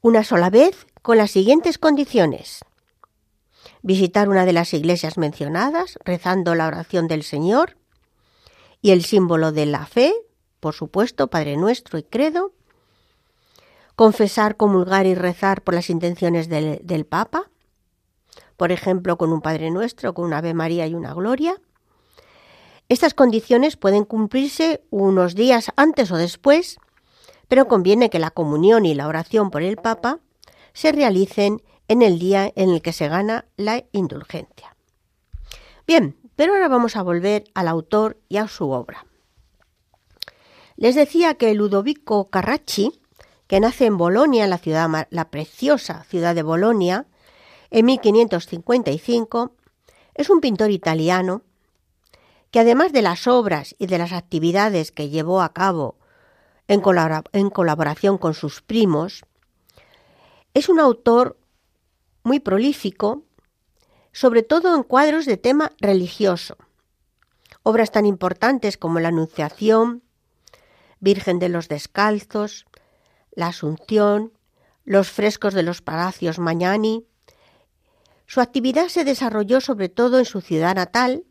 Una 0.00 0.24
sola 0.24 0.48
vez 0.48 0.86
con 1.02 1.18
las 1.18 1.30
siguientes 1.30 1.76
condiciones. 1.76 2.64
Visitar 3.82 4.30
una 4.30 4.46
de 4.46 4.54
las 4.54 4.72
iglesias 4.72 5.18
mencionadas 5.18 5.98
rezando 6.02 6.54
la 6.54 6.66
oración 6.66 7.08
del 7.08 7.22
Señor 7.22 7.76
y 8.80 8.92
el 8.92 9.04
símbolo 9.04 9.52
de 9.52 9.66
la 9.66 9.84
fe, 9.84 10.14
por 10.60 10.74
supuesto, 10.74 11.28
Padre 11.28 11.58
Nuestro 11.58 11.98
y 11.98 12.04
Credo. 12.04 12.52
confesar, 13.96 14.56
comulgar 14.56 15.04
y 15.04 15.14
rezar 15.14 15.60
por 15.60 15.74
las 15.74 15.90
intenciones 15.90 16.48
del, 16.48 16.80
del 16.84 17.04
Papa, 17.04 17.50
por 18.58 18.72
ejemplo, 18.72 19.16
con 19.16 19.32
un 19.32 19.40
Padre 19.40 19.70
Nuestro, 19.70 20.12
con 20.12 20.24
una 20.26 20.38
Ave 20.38 20.52
María 20.52 20.86
y 20.88 20.94
una 20.94 21.14
Gloria. 21.14 21.54
Estas 22.88 23.14
condiciones 23.14 23.76
pueden 23.76 24.04
cumplirse 24.04 24.82
unos 24.90 25.36
días 25.36 25.70
antes 25.76 26.10
o 26.10 26.16
después, 26.16 26.78
pero 27.46 27.68
conviene 27.68 28.10
que 28.10 28.18
la 28.18 28.32
comunión 28.32 28.84
y 28.84 28.94
la 28.94 29.06
oración 29.06 29.50
por 29.52 29.62
el 29.62 29.76
Papa 29.76 30.18
se 30.72 30.90
realicen 30.90 31.62
en 31.86 32.02
el 32.02 32.18
día 32.18 32.52
en 32.56 32.70
el 32.70 32.82
que 32.82 32.92
se 32.92 33.06
gana 33.06 33.46
la 33.56 33.84
indulgencia. 33.92 34.76
Bien, 35.86 36.16
pero 36.34 36.54
ahora 36.54 36.66
vamos 36.66 36.96
a 36.96 37.02
volver 37.02 37.44
al 37.54 37.68
autor 37.68 38.18
y 38.28 38.38
a 38.38 38.48
su 38.48 38.70
obra. 38.70 39.06
Les 40.76 40.96
decía 40.96 41.34
que 41.34 41.54
Ludovico 41.54 42.28
Carracci, 42.28 43.00
que 43.46 43.60
nace 43.60 43.86
en 43.86 43.96
Bolonia, 43.96 44.48
la, 44.48 44.58
ciudad, 44.58 45.06
la 45.10 45.30
preciosa 45.30 46.02
ciudad 46.08 46.34
de 46.34 46.42
Bolonia, 46.42 47.06
en 47.70 47.86
1555, 47.86 49.52
es 50.14 50.30
un 50.30 50.40
pintor 50.40 50.70
italiano 50.70 51.42
que 52.50 52.60
además 52.60 52.92
de 52.92 53.02
las 53.02 53.26
obras 53.26 53.74
y 53.78 53.86
de 53.86 53.98
las 53.98 54.12
actividades 54.12 54.90
que 54.92 55.10
llevó 55.10 55.42
a 55.42 55.52
cabo 55.52 55.96
en, 56.66 56.80
colaboración 57.50 58.18
con 58.18 58.34
sus 58.34 58.62
primos, 58.62 59.24
es 60.54 60.68
un 60.68 60.80
autor 60.80 61.38
muy 62.22 62.40
prolífico, 62.40 63.22
sobre 64.12 64.42
todo 64.42 64.74
en 64.74 64.82
cuadros 64.82 65.26
de 65.26 65.36
tema 65.36 65.72
religioso. 65.78 66.56
Obras 67.62 67.90
tan 67.90 68.06
importantes 68.06 68.76
como 68.76 69.00
La 69.00 69.08
Anunciación, 69.08 70.02
Virgen 71.00 71.38
de 71.38 71.48
los 71.48 71.68
Descalzos, 71.68 72.66
La 73.30 73.48
Asunción, 73.48 74.32
los 74.84 75.10
frescos 75.10 75.54
de 75.54 75.62
los 75.62 75.82
palacios 75.82 76.38
Mañani. 76.38 77.06
Su 78.28 78.42
actividad 78.42 78.88
se 78.88 79.04
desarrolló 79.04 79.62
sobre 79.62 79.88
todo 79.88 80.18
en 80.18 80.26
su 80.26 80.42
ciudad 80.42 80.74
natal 80.74 81.24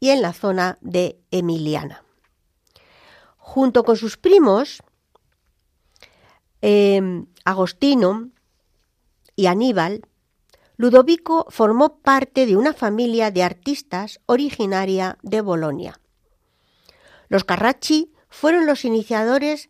y 0.00 0.08
en 0.08 0.22
la 0.22 0.32
zona 0.32 0.78
de 0.80 1.20
Emiliana. 1.30 2.04
Junto 3.36 3.84
con 3.84 3.96
sus 3.96 4.16
primos, 4.16 4.82
eh, 6.62 7.22
Agostino 7.44 8.30
y 9.36 9.44
Aníbal, 9.44 10.06
Ludovico 10.78 11.46
formó 11.50 11.98
parte 11.98 12.46
de 12.46 12.56
una 12.56 12.72
familia 12.72 13.30
de 13.30 13.42
artistas 13.42 14.20
originaria 14.24 15.18
de 15.22 15.42
Bolonia. 15.42 16.00
Los 17.28 17.44
Carracci 17.44 18.14
fueron 18.30 18.64
los 18.64 18.86
iniciadores 18.86 19.68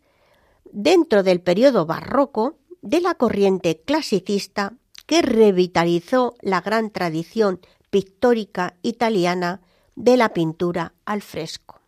dentro 0.71 1.23
del 1.23 1.41
periodo 1.41 1.85
barroco 1.85 2.57
de 2.81 3.01
la 3.01 3.15
corriente 3.15 3.81
clasicista 3.81 4.75
que 5.09 5.23
revitalizó 5.23 6.35
la 6.39 6.61
gran 6.61 6.91
tradición 6.91 7.59
pictórica 7.89 8.75
italiana 8.83 9.61
de 9.95 10.17
la 10.17 10.29
pintura 10.29 10.93
al 11.03 11.23
fresco. 11.23 11.81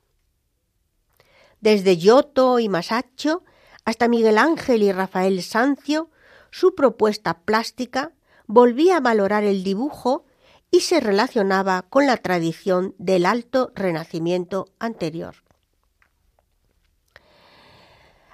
Desde 1.60 1.98
Giotto 1.98 2.58
y 2.58 2.68
Masaccio 2.68 3.44
hasta 3.86 4.08
Miguel 4.08 4.40
Ángel 4.40 4.82
y 4.82 4.92
Rafael 4.92 5.44
Sancio, 5.44 6.10
su 6.50 6.74
propuesta 6.74 7.42
plástica 7.42 8.12
volvía 8.48 8.98
a 8.98 9.02
valorar 9.02 9.44
el 9.44 9.64
dibujo 9.64 10.26
y 10.72 10.80
se 10.80 11.00
relacionaba 11.00 11.84
con 11.84 12.08
la 12.08 12.18
tradición 12.18 12.96
del 12.98 13.28
alto 13.28 13.72
renacimiento 13.76 14.70
anterior 14.80 15.36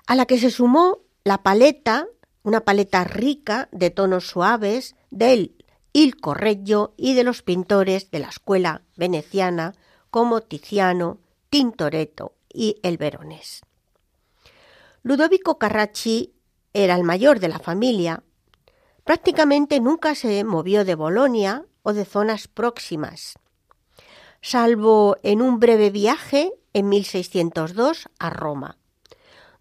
a 0.06 0.16
la 0.16 0.26
que 0.26 0.40
se 0.40 0.50
sumó 0.50 1.00
la 1.26 1.44
paleta, 1.44 2.08
una 2.48 2.62
paleta 2.62 3.04
rica 3.04 3.68
de 3.74 3.90
tonos 3.90 4.30
suaves 4.30 4.96
del 5.12 5.54
Il 5.92 6.16
Correggio 6.16 6.94
y 6.96 7.14
de 7.14 7.26
los 7.26 7.42
pintores 7.42 8.10
de 8.10 8.20
la 8.20 8.30
escuela 8.30 8.84
veneciana 8.96 9.76
como 10.12 10.40
Tiziano, 10.40 11.20
Tintoretto 11.50 12.36
y 12.48 12.78
el 12.84 12.98
Veronés. 12.98 13.64
Ludovico 15.04 15.58
Carracci 15.58 16.36
era 16.72 16.96
el 16.96 17.04
mayor 17.04 17.42
de 17.42 17.50
la 17.50 17.60
familia. 17.60 18.24
Prácticamente 19.04 19.82
nunca 19.82 20.16
se 20.16 20.42
movió 20.46 20.86
de 20.86 20.96
Bolonia 20.96 21.66
o 21.84 21.92
de 21.92 22.06
zonas 22.06 22.48
próximas, 22.48 23.34
salvo 24.40 25.18
en 25.22 25.42
un 25.42 25.60
breve 25.60 25.90
viaje 25.90 26.54
en 26.72 26.88
1602 26.88 28.08
a 28.20 28.30
Roma 28.30 28.78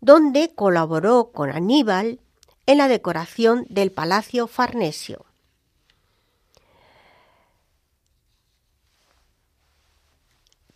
donde 0.01 0.55
colaboró 0.55 1.33
con 1.33 1.51
Aníbal 1.51 2.21
en 2.67 2.79
la 2.79 2.89
decoración 2.89 3.65
del 3.69 3.93
Palacio 3.93 4.47
Farnesio. 4.47 5.25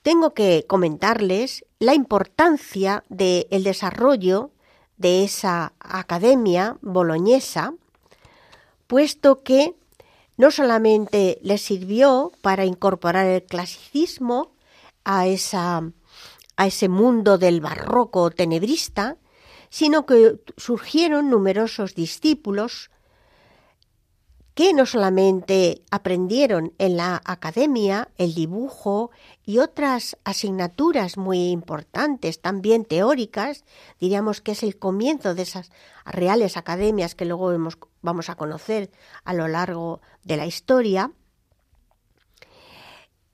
Tengo 0.03 0.32
que 0.32 0.64
comentarles 0.66 1.66
la 1.78 1.95
importancia 1.95 3.05
del 3.09 3.62
desarrollo 3.64 4.51
de 4.97 5.24
esa 5.24 5.74
academia 5.78 6.78
boloñesa, 6.80 7.74
puesto 8.86 9.43
que 9.43 9.74
no 10.36 10.51
solamente 10.51 11.38
le 11.43 11.59
sirvió 11.59 12.32
para 12.41 12.64
incorporar 12.64 13.26
el 13.26 13.43
clasicismo 13.45 14.53
a 15.05 15.26
esa 15.26 15.82
a 16.57 16.66
ese 16.66 16.91
mundo 16.91 17.38
del 17.38 17.62
barroco 17.62 18.30
tenebrista, 18.30 19.16
sino 19.70 20.04
que 20.04 20.40
surgieron 20.56 21.30
numerosos 21.30 21.94
discípulos 21.94 22.90
que 24.54 24.74
no 24.74 24.84
solamente 24.84 25.82
aprendieron 25.90 26.74
en 26.78 26.96
la 26.96 27.22
academia 27.24 28.08
el 28.18 28.34
dibujo 28.34 29.10
y 29.46 29.58
otras 29.58 30.18
asignaturas 30.24 31.16
muy 31.16 31.50
importantes, 31.50 32.40
también 32.40 32.84
teóricas, 32.84 33.64
diríamos 33.98 34.40
que 34.40 34.52
es 34.52 34.62
el 34.62 34.76
comienzo 34.76 35.34
de 35.34 35.42
esas 35.42 35.70
reales 36.04 36.56
academias 36.56 37.14
que 37.14 37.24
luego 37.24 37.56
vamos 38.02 38.28
a 38.28 38.34
conocer 38.34 38.90
a 39.24 39.32
lo 39.32 39.48
largo 39.48 40.02
de 40.24 40.36
la 40.36 40.46
historia, 40.46 41.12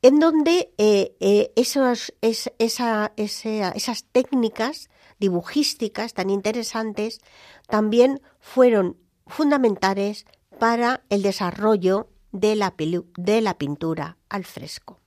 en 0.02 0.20
donde 0.20 0.72
eh, 0.78 1.16
eh, 1.18 1.52
esas 1.56 2.12
técnicas 4.12 4.90
dibujísticas 5.18 6.14
tan 6.14 6.30
interesantes 6.30 7.20
también 7.68 8.20
fueron 8.38 8.96
fundamentales 9.26 10.26
para 10.58 11.04
el 11.08 11.22
desarrollo 11.22 12.08
de 12.32 12.56
la, 12.56 12.74
de 12.76 13.40
la 13.40 13.58
pintura 13.58 14.18
al 14.28 14.44
fresco. 14.44 15.00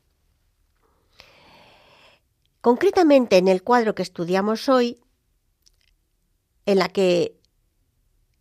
Concretamente 2.62 3.38
en 3.38 3.48
el 3.48 3.64
cuadro 3.64 3.96
que 3.96 4.04
estudiamos 4.04 4.68
hoy, 4.68 5.00
en 6.66 6.80
la 6.80 6.90
que 6.90 7.40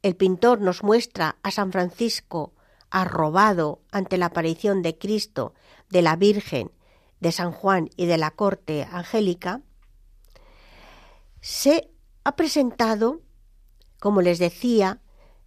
el 0.03 0.16
pintor 0.16 0.61
nos 0.61 0.83
muestra 0.83 1.37
a 1.43 1.51
San 1.51 1.73
Francisco 1.73 2.55
arrobado 2.91 3.83
ante 3.93 4.16
la 4.16 4.27
aparición 4.27 4.83
de 4.83 4.99
Cristo 4.99 5.55
de 5.91 6.03
la 6.03 6.16
Virgen, 6.16 6.73
de 7.21 7.33
San 7.33 7.53
Juan 7.53 7.91
y 7.97 8.07
de 8.07 8.19
la 8.19 8.31
corte 8.31 8.87
angélica, 8.91 9.62
se 11.49 11.91
ha 12.25 12.37
presentado, 12.37 13.23
como 14.01 14.21
les 14.21 14.39
decía, 14.39 15.01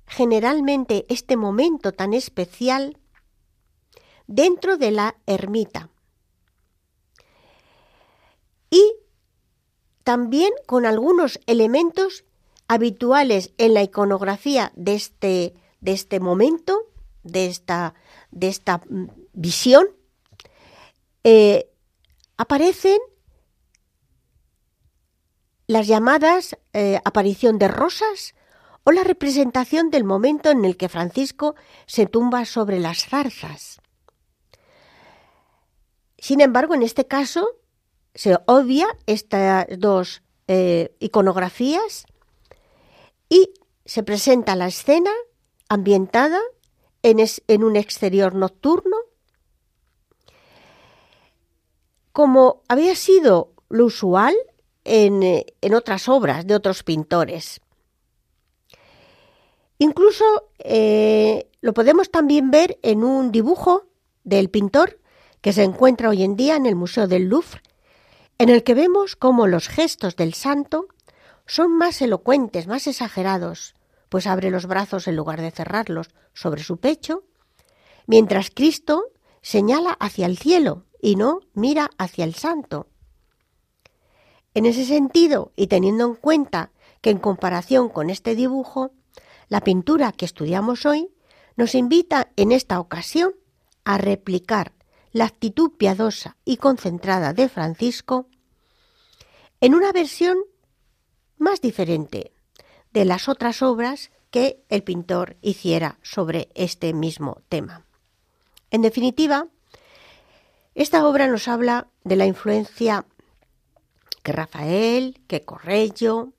generalmente 0.08 1.06
este 1.10 1.38
momento 1.38 1.92
tan 1.92 2.16
especial 2.16 2.98
dentro 4.26 4.78
de 4.78 4.90
la 4.90 5.16
ermita. 5.28 5.92
Y 8.72 8.96
también 10.04 10.52
con 10.66 10.88
algunos 10.88 11.40
elementos 11.46 12.26
habituales 12.68 13.54
en 13.60 13.76
la 13.76 13.84
iconografía 13.84 14.72
de 14.76 14.96
este, 14.96 15.54
de 15.82 15.92
este 15.92 16.20
momento, 16.20 16.82
de 17.22 17.46
esta, 17.46 17.94
de 18.32 18.48
esta 18.48 18.82
mm, 18.90 19.06
visión, 19.34 19.86
eh, 21.24 21.70
aparecen 22.38 22.98
las 25.68 25.88
llamadas 25.88 26.58
eh, 26.74 27.00
aparición 27.06 27.58
de 27.58 27.68
rosas 27.68 28.36
o 28.84 28.92
la 28.92 29.04
representación 29.04 29.90
del 29.90 30.04
momento 30.04 30.50
en 30.50 30.66
el 30.66 30.78
que 30.78 30.90
Francisco 30.90 31.56
se 31.86 32.06
tumba 32.08 32.46
sobre 32.46 32.80
las 32.80 33.06
zarzas. 33.06 33.82
Sin 36.18 36.42
embargo, 36.42 36.74
en 36.74 36.84
este 36.84 37.08
caso 37.08 37.48
se 38.14 38.38
obvia 38.46 38.88
estas 39.06 39.66
dos 39.78 40.24
eh, 40.48 40.96
iconografías 41.00 42.06
y 43.30 43.54
se 43.86 44.04
presenta 44.04 44.56
la 44.56 44.68
escena 44.68 45.12
ambientada 45.70 46.40
en 47.04 47.64
un 47.64 47.76
exterior 47.76 48.36
nocturno 48.36 48.98
como 52.12 52.64
había 52.68 52.96
sido 52.96 53.54
lo 53.70 53.86
usual 53.86 54.36
en, 54.84 55.24
eh, 55.24 55.46
otras 55.74 56.10
obras 56.10 56.46
de 56.46 56.56
otros 56.56 56.84
pintores. 56.84 57.62
Incluso 59.78 60.26
eh, 60.60 61.50
lo 61.62 61.74
podemos 61.74 62.12
también 62.12 62.52
ver 62.52 62.78
en 62.84 63.04
un 63.04 63.32
dibujo 63.32 63.88
del 64.24 64.50
pintor 64.50 65.00
que 65.42 65.54
se 65.54 65.64
encuentra 65.64 66.10
hoy 66.10 66.24
en 66.24 66.36
día 66.36 66.56
en 66.56 66.66
el 66.66 66.76
Museo 66.76 67.08
del 67.08 67.28
Louvre, 67.28 67.62
en 68.38 68.50
el 68.50 68.64
que 68.64 68.76
vemos 68.76 69.16
cómo 69.16 69.48
los 69.48 69.68
gestos 69.68 70.16
del 70.16 70.34
santo 70.34 70.88
son 71.48 71.76
más 71.78 72.02
elocuentes, 72.02 72.68
más 72.68 72.88
exagerados, 72.88 73.76
pues 74.10 74.28
abre 74.28 74.52
los 74.52 74.68
brazos 74.68 75.08
en 75.08 75.16
lugar 75.16 75.42
de 75.42 75.52
cerrarlos 75.52 76.10
sobre 76.34 76.64
su 76.64 76.78
pecho, 76.78 77.24
mientras 78.06 78.52
Cristo 78.52 79.06
señala 79.42 79.92
hacia 80.00 80.28
el 80.28 80.38
cielo 80.38 80.86
y 81.02 81.16
no 81.16 81.40
mira 81.54 81.90
hacia 81.98 82.24
el 82.24 82.36
santo. 82.36 82.91
En 84.54 84.66
ese 84.66 84.86
sentido, 84.86 85.52
y 85.56 85.68
teniendo 85.68 86.06
en 86.06 86.16
cuenta 86.16 86.72
que 87.02 87.10
en 87.10 87.20
comparación 87.20 87.90
con 87.90 88.10
este 88.10 88.36
dibujo, 88.36 88.92
la 89.48 89.62
pintura 89.62 90.12
que 90.12 90.26
estudiamos 90.26 90.86
hoy 90.86 91.10
nos 91.56 91.76
invita 91.76 92.32
en 92.36 92.52
esta 92.52 92.80
ocasión 92.80 93.34
a 93.84 93.98
replicar 93.98 94.74
la 95.12 95.26
actitud 95.26 95.72
piadosa 95.78 96.38
y 96.46 96.58
concentrada 96.58 97.34
de 97.34 97.50
Francisco 97.50 98.28
en 99.60 99.76
una 99.76 99.92
versión 99.92 100.38
más 101.38 101.62
diferente 101.62 102.32
de 102.94 103.06
las 103.06 103.30
otras 103.30 103.62
obras 103.62 104.12
que 104.32 104.64
el 104.70 104.84
pintor 104.84 105.38
hiciera 105.42 106.00
sobre 106.02 106.50
este 106.56 106.94
mismo 106.94 107.42
tema. 107.50 107.86
En 108.70 108.82
definitiva, 108.82 109.48
esta 110.74 111.06
obra 111.06 111.28
nos 111.28 111.48
habla 111.48 111.88
de 112.04 112.16
la 112.16 112.26
influencia 112.26 113.06
que 114.24 114.32
Rafael, 114.32 115.22
que 115.28 115.44
Correggio 115.44 116.34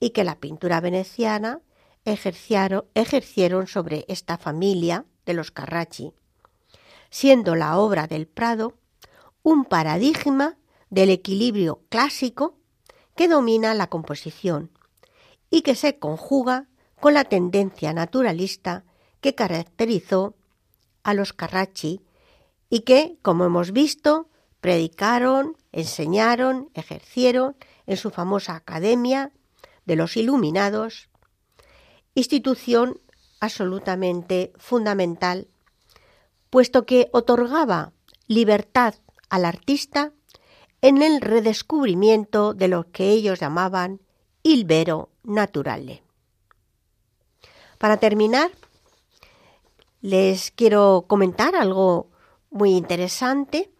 y 0.00 0.10
que 0.10 0.24
la 0.24 0.36
pintura 0.36 0.80
veneciana 0.80 1.60
ejercieron, 2.04 2.84
ejercieron 2.94 3.66
sobre 3.66 4.04
esta 4.08 4.38
familia 4.38 5.04
de 5.24 5.34
los 5.34 5.50
Carracci, 5.50 6.12
siendo 7.10 7.54
la 7.54 7.78
obra 7.78 8.06
del 8.06 8.26
Prado 8.26 8.74
un 9.42 9.64
paradigma 9.64 10.56
del 10.90 11.10
equilibrio 11.10 11.80
clásico 11.88 12.56
que 13.16 13.28
domina 13.28 13.74
la 13.74 13.88
composición 13.88 14.70
y 15.50 15.62
que 15.62 15.74
se 15.74 15.98
conjuga 15.98 16.68
con 17.00 17.14
la 17.14 17.24
tendencia 17.24 17.92
naturalista 17.92 18.84
que 19.20 19.34
caracterizó 19.34 20.34
a 21.02 21.14
los 21.14 21.32
Carracci 21.32 22.00
y 22.70 22.80
que, 22.80 23.18
como 23.22 23.44
hemos 23.44 23.72
visto, 23.72 24.28
predicaron, 24.60 25.56
enseñaron, 25.72 26.70
ejercieron 26.74 27.56
en 27.86 27.96
su 27.96 28.10
famosa 28.10 28.54
Academia 28.54 29.32
de 29.84 29.96
los 29.96 30.16
Iluminados, 30.16 31.08
institución 32.14 33.00
absolutamente 33.40 34.52
fundamental, 34.56 35.48
puesto 36.50 36.86
que 36.86 37.08
otorgaba 37.12 37.92
libertad 38.28 38.94
al 39.30 39.44
artista 39.44 40.12
en 40.82 41.02
el 41.02 41.20
redescubrimiento 41.20 42.54
de 42.54 42.68
lo 42.68 42.90
que 42.90 43.10
ellos 43.10 43.40
llamaban 43.40 44.00
il 44.42 44.64
vero 44.64 45.10
naturale. 45.22 46.02
Para 47.78 47.96
terminar, 47.96 48.50
les 50.00 50.50
quiero 50.50 51.06
comentar 51.08 51.56
algo 51.56 52.10
muy 52.50 52.72
interesante, 52.76 53.71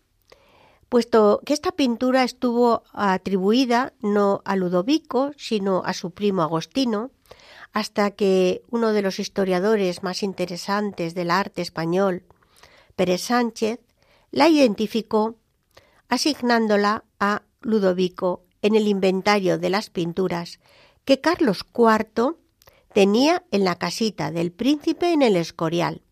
puesto 0.93 1.41
que 1.47 1.55
esta 1.55 1.73
pintura 1.73 2.23
estuvo 2.23 2.83
atribuida 2.93 3.95
no 4.03 4.43
a 4.45 4.57
Ludovico, 4.57 5.31
sino 5.39 5.83
a 5.87 5.95
su 5.95 6.11
primo 6.11 6.43
Agostino, 6.43 7.11
hasta 7.73 8.11
que 8.11 8.61
uno 8.69 8.93
de 8.93 9.01
los 9.01 9.19
historiadores 9.19 10.03
más 10.03 10.23
interesantes 10.23 11.15
del 11.15 11.31
arte 11.31 11.63
español, 11.63 12.25
Pérez 12.95 13.23
Sánchez, 13.23 13.81
la 14.33 14.49
identificó 14.51 15.37
asignándola 16.11 17.05
a 17.19 17.41
Ludovico 17.63 18.45
en 18.61 18.75
el 18.75 18.87
inventario 18.87 19.57
de 19.57 19.71
las 19.71 19.89
pinturas 19.89 20.61
que 21.07 21.23
Carlos 21.23 21.65
IV 21.75 22.37
tenía 22.93 23.45
en 23.51 23.65
la 23.65 23.77
casita 23.77 24.31
del 24.31 24.53
príncipe 24.53 25.15
en 25.15 25.23
el 25.23 25.37
Escorial. 25.37 26.03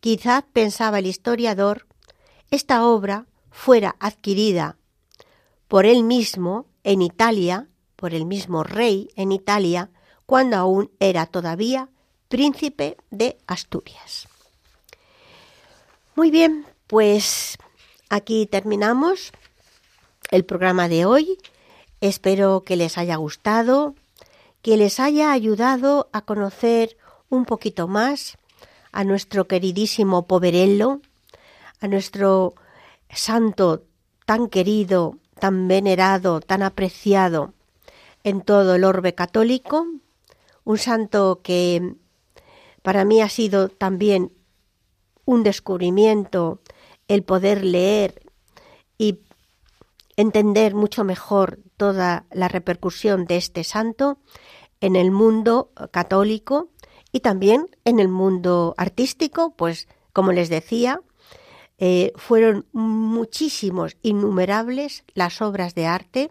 Quizá 0.00 0.44
pensaba 0.52 0.98
el 0.98 1.06
historiador 1.06 1.87
esta 2.50 2.86
obra 2.86 3.26
fuera 3.50 3.96
adquirida 4.00 4.76
por 5.68 5.86
él 5.86 6.02
mismo 6.02 6.66
en 6.84 7.02
Italia, 7.02 7.68
por 7.96 8.14
el 8.14 8.24
mismo 8.24 8.64
rey 8.64 9.10
en 9.16 9.32
Italia, 9.32 9.90
cuando 10.26 10.56
aún 10.56 10.90
era 11.00 11.26
todavía 11.26 11.88
príncipe 12.28 12.96
de 13.10 13.38
Asturias. 13.46 14.28
Muy 16.14 16.30
bien, 16.30 16.66
pues 16.86 17.58
aquí 18.08 18.46
terminamos 18.46 19.32
el 20.30 20.44
programa 20.44 20.88
de 20.88 21.04
hoy. 21.04 21.38
Espero 22.00 22.64
que 22.64 22.76
les 22.76 22.98
haya 22.98 23.16
gustado, 23.16 23.94
que 24.62 24.76
les 24.76 25.00
haya 25.00 25.32
ayudado 25.32 26.08
a 26.12 26.22
conocer 26.22 26.96
un 27.28 27.44
poquito 27.44 27.88
más 27.88 28.36
a 28.92 29.04
nuestro 29.04 29.46
queridísimo 29.46 30.26
Poverello, 30.26 31.00
a 31.80 31.88
nuestro 31.88 32.54
santo 33.10 33.84
tan 34.26 34.48
querido, 34.48 35.18
tan 35.38 35.68
venerado, 35.68 36.40
tan 36.40 36.62
apreciado 36.62 37.54
en 38.24 38.42
todo 38.42 38.74
el 38.74 38.84
orbe 38.84 39.14
católico, 39.14 39.86
un 40.64 40.78
santo 40.78 41.40
que 41.42 41.94
para 42.82 43.04
mí 43.04 43.22
ha 43.22 43.28
sido 43.28 43.68
también 43.68 44.32
un 45.24 45.42
descubrimiento 45.42 46.60
el 47.06 47.22
poder 47.22 47.64
leer 47.64 48.22
y 48.98 49.20
entender 50.16 50.74
mucho 50.74 51.04
mejor 51.04 51.58
toda 51.76 52.26
la 52.32 52.48
repercusión 52.48 53.26
de 53.26 53.36
este 53.36 53.64
santo 53.64 54.18
en 54.80 54.96
el 54.96 55.10
mundo 55.10 55.70
católico 55.90 56.70
y 57.12 57.20
también 57.20 57.68
en 57.84 58.00
el 58.00 58.08
mundo 58.08 58.74
artístico, 58.76 59.54
pues 59.56 59.88
como 60.12 60.32
les 60.32 60.48
decía, 60.48 61.00
eh, 61.78 62.12
fueron 62.16 62.66
muchísimos, 62.72 63.96
innumerables 64.02 65.04
las 65.14 65.40
obras 65.40 65.74
de 65.74 65.86
arte 65.86 66.30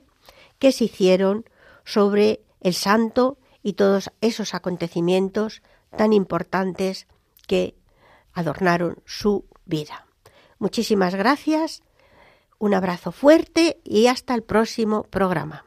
que 0.59 0.71
se 0.71 0.85
hicieron 0.85 1.45
sobre 1.85 2.41
el 2.61 2.73
santo 2.73 3.37
y 3.63 3.73
todos 3.73 4.11
esos 4.21 4.53
acontecimientos 4.53 5.61
tan 5.95 6.13
importantes 6.13 7.07
que 7.47 7.75
adornaron 8.33 8.97
su 9.05 9.45
vida. 9.65 10.05
Muchísimas 10.59 11.15
gracias, 11.15 11.81
un 12.59 12.73
abrazo 12.73 13.11
fuerte 13.11 13.79
y 13.83 14.07
hasta 14.07 14.35
el 14.35 14.43
próximo 14.43 15.03
programa. 15.03 15.66